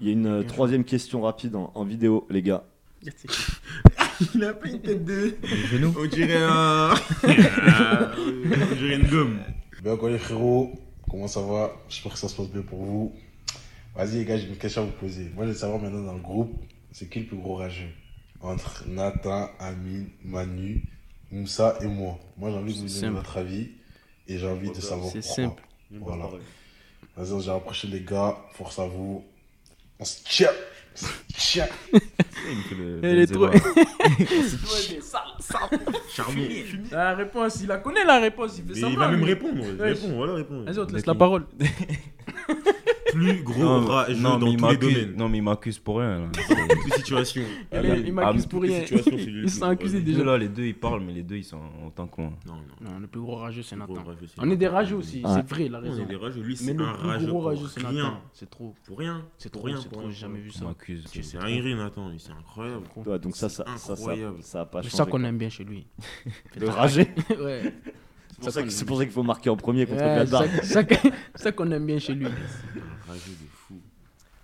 [0.00, 2.64] Il y a une euh, Bien troisième question rapide en, en vidéo, les gars.
[4.34, 5.34] Il a pas une tête de.
[5.70, 5.94] genoux.
[5.98, 6.90] On dirait un.
[7.22, 9.38] On dirait une gomme.
[9.82, 10.72] Bien quoi les frérots,
[11.10, 11.72] comment ça va?
[11.88, 13.12] J'espère que ça se passe bien pour vous.
[13.96, 15.30] Vas-y les gars, j'ai une question à vous poser.
[15.34, 16.52] Moi je veux savoir maintenant dans le groupe,
[16.92, 17.88] c'est qui le plus gros rageux?
[18.42, 20.84] Entre Nathan, Amine, Manu,
[21.32, 22.18] Moussa et moi.
[22.36, 23.70] Moi j'ai envie de vous donner votre avis
[24.28, 25.34] et j'ai envie de savoir C'est pourquoi.
[25.44, 25.62] simple.
[25.92, 26.28] Voilà.
[27.16, 29.24] Vas-y, on s'est rapproché les gars, force à vous.
[30.00, 30.48] On se tient
[30.94, 31.68] On se tient
[33.02, 33.48] Elle est trop.
[36.10, 36.48] Charbon.
[36.90, 38.88] La réponse, il la connaît la réponse, il fait Mais ça.
[38.88, 39.62] il va même répondre.
[39.78, 40.64] Réponds, voilà, réponds.
[40.64, 41.46] Vas-y, on te laisse la parole.
[43.12, 45.16] Plus gros Non, rageux non, mais dans il tous les m'accuse- domaines.
[45.16, 46.20] non, mais il m'accuse pour rien.
[46.20, 46.26] là.
[46.96, 47.42] Situations.
[47.72, 48.82] Il m'accuse Ah, pour rien.
[48.90, 50.24] Ils sont plus accusés déjà.
[50.24, 52.32] là, les deux, ils parlent, mais les deux, ils sont autant que moi.
[52.46, 52.90] Non, non.
[52.92, 53.94] Non, le plus gros rageux, c'est Nathan.
[53.94, 56.02] rageux, c'est On est des rageux aussi, c'est vrai, il a On raison.
[56.02, 56.40] est des rageux.
[56.42, 57.32] Lui, Mais c'est le un plus rageux.
[57.32, 58.04] rageux, c'est rien.
[58.04, 58.20] Nathan.
[58.32, 58.74] C'est trop.
[58.86, 59.24] Pour rien.
[59.38, 60.64] C'est trop, rien, c'est pour trop, rien, j'ai jamais vu ça.
[60.64, 61.04] m'accuse.
[61.06, 62.10] C'est c'est dinguerie, Nathan.
[62.18, 62.84] C'est incroyable.
[63.20, 65.86] Donc ça, ça, a pas C'est ça qu'on aime bien chez lui.
[66.58, 67.08] Le rager.
[67.40, 67.72] ouais.
[68.40, 70.48] C'est pour ça c'est qu'il faut marquer en premier contre Ouais, Gladbach.
[70.64, 70.82] ça-
[71.34, 72.26] ça qu'on aime bien chez lui.
[72.26, 72.30] Un.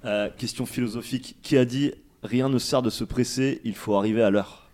[0.04, 1.36] Euh, question philosophique.
[1.42, 1.92] Qui a dit
[2.22, 4.68] rien ne sert de se presser, il faut arriver à l'heure?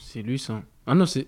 [0.00, 0.62] C'est lui ça.
[0.86, 1.26] Ah non, c'est.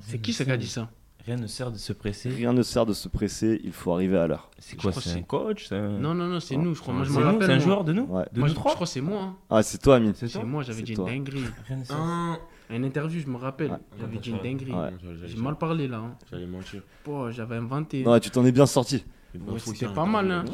[0.00, 0.90] C'est qui ça qui a dit ça?
[1.26, 2.30] Rien ne sert de se presser.
[2.30, 4.50] Rien ne sert de se presser, il faut arriver à l'heure.
[4.58, 6.94] C'est quoi C'est un c'est- coach c'est un- Non, non, non, c'est nous, je crois.
[6.94, 7.46] Moi, je C'est me nous rappelle.
[7.48, 8.04] C'est un joueur de nous?
[8.04, 8.24] Ouais.
[8.32, 9.22] De Moi, nous je, trois je crois que c'est moi.
[9.22, 9.36] hein.
[9.50, 10.12] Ah, c'est toi, Amine.
[10.14, 11.44] C'est C'est moi, j'avais C'est dit une dinguerie.
[11.66, 11.96] Rien ne sert.
[11.98, 12.38] Ah,
[12.70, 13.70] Une interview, je me rappelle.
[13.70, 13.78] Ouais.
[13.98, 14.72] J'avais dit une dinguerie.
[14.72, 14.92] Ouais.
[15.24, 15.98] J'ai mal parlé là.
[15.98, 16.16] Hein.
[16.30, 16.82] J'allais mentir.
[17.04, 18.04] Bon, j'avais inventé.
[18.04, 19.04] Non, tu t'en es bien sorti.
[19.34, 20.44] Ouais, c'était pas mal, hein.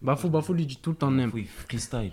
[0.00, 1.30] Bafou, Bafou lui dit tout le temps n'aime.
[1.34, 2.12] Oui, freestyle.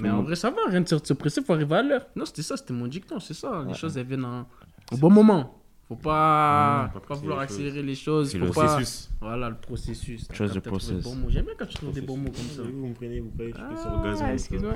[0.00, 2.06] Mais en vrai, ça va, rien de se presser, faut arriver à l'heure.
[2.14, 3.64] Non, c'était ça, c'était mon dicton, c'est ça.
[3.66, 4.46] Les choses, elles viennent en-
[4.92, 5.54] au bon moment.
[5.88, 7.56] Faut pas, Ouais, pas pas vouloir les choses.
[7.56, 8.30] accélérer les choses.
[8.30, 8.66] C'est faut le pas...
[8.66, 9.10] Processus.
[9.22, 10.28] Voilà, le processus.
[10.34, 11.02] Chose de process.
[11.28, 12.60] J'aime bien quand tu trouves des bons mots comme ça.
[12.62, 14.26] Vous me prenez, vous prenez, je suis sur Ah, le gazon.
[14.28, 14.74] excuse-moi.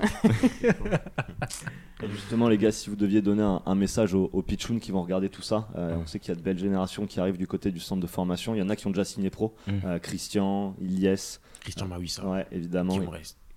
[2.02, 4.90] Et Justement, les gars, si vous deviez donner un, un message aux, aux pitchouns qui
[4.90, 7.36] vont regarder tout ça, euh, on sait qu'il y a de belles générations qui arrivent
[7.38, 8.54] du côté du centre de formation.
[8.54, 9.54] Il y en a qui ont déjà signé pro.
[9.66, 9.70] Mm.
[9.84, 12.26] Euh, Christian, Ilyes, Christian Mawissa.
[12.26, 12.98] ouais, évidemment.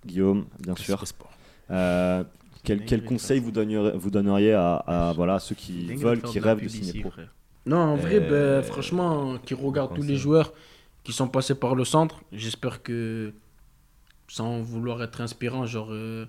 [0.04, 1.04] Guillaume bien sûr.
[1.06, 1.30] Sport.
[1.70, 2.22] Euh,
[2.62, 6.62] quel, quel conseil vous donneriez, vous donneriez à, à, voilà, ceux qui veulent, qui rêvent
[6.62, 7.32] de signer pro frère.
[7.66, 10.52] Non, en vrai, Euh, ben, franchement, qui regarde tous les joueurs
[11.04, 13.32] qui sont passés par le centre, j'espère que,
[14.28, 16.26] sans vouloir être inspirant, genre euh,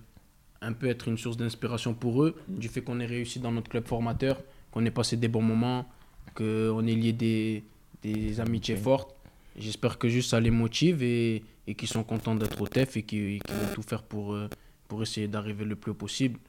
[0.61, 3.69] un peu être une source d'inspiration pour eux, du fait qu'on ait réussi dans notre
[3.69, 5.87] club formateur, qu'on ait passé des bons moments,
[6.35, 7.63] qu'on ait lié des,
[8.01, 9.15] des amitiés fortes.
[9.57, 13.03] J'espère que juste ça les motive et, et qu'ils sont contents d'être au TEF et
[13.03, 14.47] qu'ils qu'ils vont tout faire pour, euh,
[14.87, 16.39] pour essayer d'arriver le plus haut possible.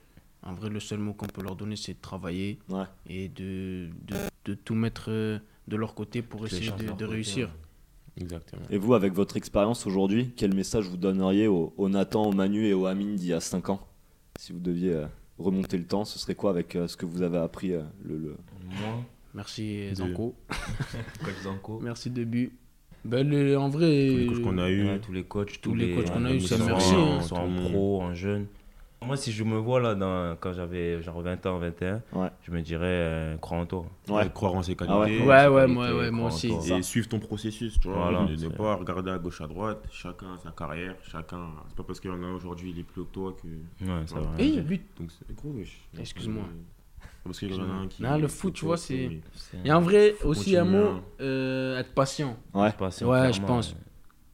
[0.43, 2.83] En vrai, le seul mot qu'on peut leur donner, c'est de travailler Ouais.
[3.07, 4.15] et de, de,
[4.45, 5.37] de tout mettre euh,
[5.67, 7.47] de leur côté pour Toutes essayer de côté, réussir.
[7.47, 8.21] ouais.
[8.23, 8.61] Exactement.
[8.69, 12.65] Et vous, avec votre expérience aujourd'hui, quel message vous donneriez au, au Nathan, au Manu
[12.65, 13.79] et au Amine d'il y a 5 ans?
[14.37, 15.05] Si vous deviez euh,
[15.37, 18.17] remonter le temps, ce serait quoi avec euh, ce que vous avez appris euh, le,
[18.17, 19.03] le- Moi,
[19.35, 20.35] Merci De- Zanko.
[21.23, 21.79] coach Zanko.
[21.81, 22.51] Merci Début.
[23.05, 24.85] Ben, le- en vrai, Tous les coachs qu'on a eu.
[24.87, 27.21] Ouais, tous les coachs, Tous les coachs qu'on a eu, c'est merci, hein.
[27.21, 27.71] Soit en monde.
[27.71, 28.47] pro, en jeune.
[29.01, 32.29] Moi, si je me vois là, dans, quand j'avais genre 20 ans, 21, Ouais.
[32.41, 33.85] je me dirais, euh, crois en toi.
[34.09, 34.29] Ouais.
[34.33, 34.93] Croire en ses qualités.
[34.97, 35.19] Ah ouais.
[35.21, 36.73] Ouais, ouais, Qualité, moi, ouais, moi crois en aussi.
[36.73, 37.97] Et suivre ton processus, tu vois.
[38.09, 39.83] Voilà, ne pas regarder à gauche, à droite.
[39.89, 40.95] Chacun a sa carrière.
[41.09, 41.47] Chacun.
[41.69, 43.47] C'est pas parce qu'il y en a aujourd'hui, il est plus haut que toi que.
[43.85, 44.29] Ouais, ça va.
[44.37, 44.85] Et il y a but.
[44.99, 45.79] Donc c'est gros, wesh.
[45.97, 46.43] Excuse-moi.
[47.23, 48.03] Parce qu'il y en a un qui.
[48.03, 51.01] Non, le foot, tu vois, c'est- mais- C'est Et en vrai, aussi un mot, hein.
[51.21, 52.35] euh, être patient.
[52.53, 52.71] Ouais.
[52.73, 53.75] patient, Ouais, je pense.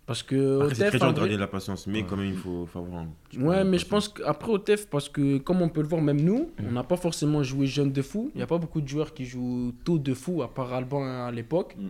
[0.05, 2.05] Parce que au c'est TEF, très dur de garder vrai- la patience, mais Ouais.
[2.07, 4.59] quand même, il faut, faut avoir un petit peu Ouais, mais je pense qu'après au
[4.59, 7.65] TEF, parce que comme on peut le voir, même nous, on n'a pas forcément joué
[7.65, 8.29] jeune de fou.
[8.35, 11.03] Il n'y a pas beaucoup de joueurs qui jouent tôt de fou, à part Alban
[11.25, 11.75] à l'époque.
[11.79, 11.87] Mm.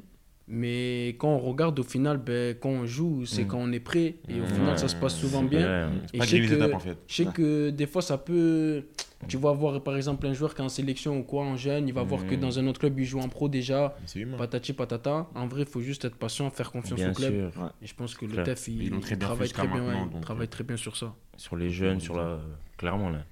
[0.48, 3.48] Mais quand on regarde au final, ben, quand on joue, c'est Mm.
[3.48, 4.16] quand on est prêt.
[4.30, 5.88] Et au Ouais, final, ça se passe souvent bien.
[5.88, 5.94] ouais.
[6.14, 6.98] Et Pas je sais que- étapes, en fait.
[7.08, 7.34] Je sais Ouais.
[7.34, 8.84] que des fois, ça peut.
[9.28, 11.88] Tu vas voir par exemple un joueur qui est en sélection ou quoi, en jeune,
[11.88, 12.40] il va voir que Mm.
[12.42, 13.96] dans un autre club, il joue en pro déjà.
[14.00, 14.38] Mais C'est humain.
[14.38, 15.28] Patati patata.
[15.34, 17.52] En vrai, il faut juste être patient, faire confiance Bien au club.
[17.54, 17.72] sûr.
[17.82, 18.44] Et je pense que le.
[18.44, 20.78] TEF, il, très travaille jusqu'à très bien, maintenant, ouais, il donc, travaille euh, très bien
[20.78, 21.16] sur ça.
[21.38, 22.38] Sur les jeunes, sur la.
[22.78, 23.24] Clairement, là.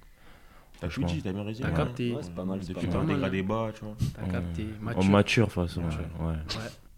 [0.82, 1.64] T'as tout dit, t'as bien raison.
[1.64, 2.12] T'as capté.
[2.14, 3.96] Ouais, c'est pas mal, Depuis pas t'as dégradé bas, tu vois.
[4.16, 4.66] T'as capté.
[4.98, 5.48] On Mature.
[5.48, 5.82] de toute façon.
[5.84, 6.34] Ouais.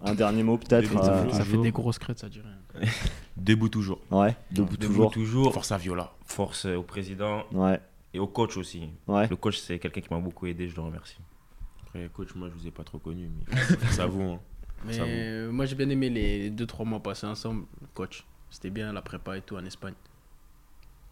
[0.05, 2.87] Un dernier mot peut-être euh, Ça fait des grosses crêtes, ça rien.
[3.37, 3.99] Debout toujours.
[4.11, 5.11] Ouais, debout Debout toujours.
[5.11, 5.53] toujours.
[5.53, 6.11] Force à Viola.
[6.25, 7.79] Force au président Ouais,
[8.13, 8.89] et au coach aussi.
[9.07, 9.27] ouais.
[9.27, 11.17] Le coach, c'est quelqu'un qui m'a beaucoup aidé, je le remercie.
[11.85, 14.21] Après, coach, moi, je vous ai pas trop connu, mais à vous.
[14.21, 14.39] hein.
[14.85, 15.09] Mais Ça vaut.
[15.09, 18.25] euh, moi, j'ai bien aimé les 2-3 mois passés ensemble, coach.
[18.51, 19.95] C'était bien la prépa et tout en Espagne.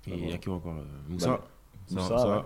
[0.07, 1.41] Et il y a qui encore euh, Moussa?
[1.91, 2.45] Moussa, Ça,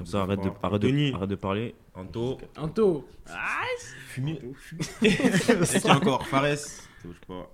[0.00, 0.06] ouais.
[0.06, 1.74] ça, arrête, de, arrête, de, arrête de parler.
[1.94, 2.38] Anto.
[2.56, 3.08] Anto.
[3.28, 3.62] Ah,
[4.08, 4.40] fumé.
[5.02, 6.56] Et encore Fares.
[7.02, 7.50] Je sais pas.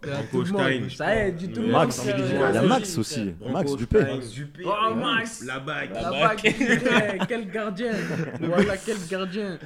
[0.90, 2.04] Ça du tout Max.
[2.04, 3.34] Il y a Max aussi.
[3.48, 4.04] Max Dupé.
[4.64, 5.44] Oh, Max.
[5.44, 5.92] La bague.
[5.92, 7.26] La bague.
[7.28, 7.92] Quel gardien.
[8.40, 9.58] Voilà, quel gardien.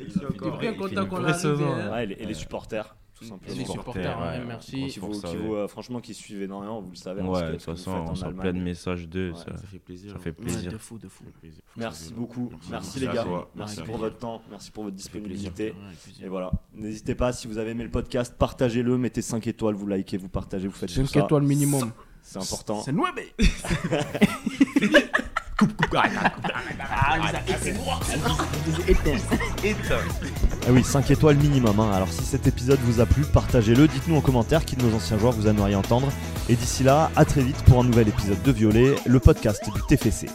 [0.00, 2.04] Il est bien content qu'on l'a.
[2.04, 3.56] Et les supporters tout simplement.
[3.56, 4.88] Les supporters, ouais, merci.
[4.88, 7.22] Qui vous, qui vous, euh, franchement, qui suivent énormément, vous le savez.
[7.22, 9.30] Ouais, de toute façon, on reçoit plein de messages d'eux.
[9.30, 10.12] Ouais, ça, ça, fait plaisir.
[10.12, 10.72] Ça fait plaisir.
[10.72, 11.24] de fou, de fou.
[11.76, 12.48] Merci beaucoup.
[12.50, 13.26] Merci, merci les gars.
[13.54, 14.42] Merci, pour votre temps.
[14.50, 15.74] Merci pour votre disponibilité.
[16.22, 16.50] Et voilà.
[16.74, 20.28] N'hésitez pas, si vous avez aimé le podcast, partagez-le, mettez 5 étoiles, vous likez, vous
[20.28, 21.92] partagez, vous faites 5 étoiles minimum.
[22.22, 22.82] C'est important.
[22.82, 23.10] C'est noué,
[25.58, 26.46] coupe, coupe, arrête, coupe,
[30.66, 31.78] Ah oui, 5 étoiles minimum.
[31.78, 31.90] Hein.
[31.92, 35.18] Alors si cet épisode vous a plu, partagez-le, dites-nous en commentaire qui de nos anciens
[35.18, 36.08] joueurs vous aimeriez entendre.
[36.48, 39.82] Et d'ici là, à très vite pour un nouvel épisode de Violet, le podcast du
[39.82, 40.26] TFC.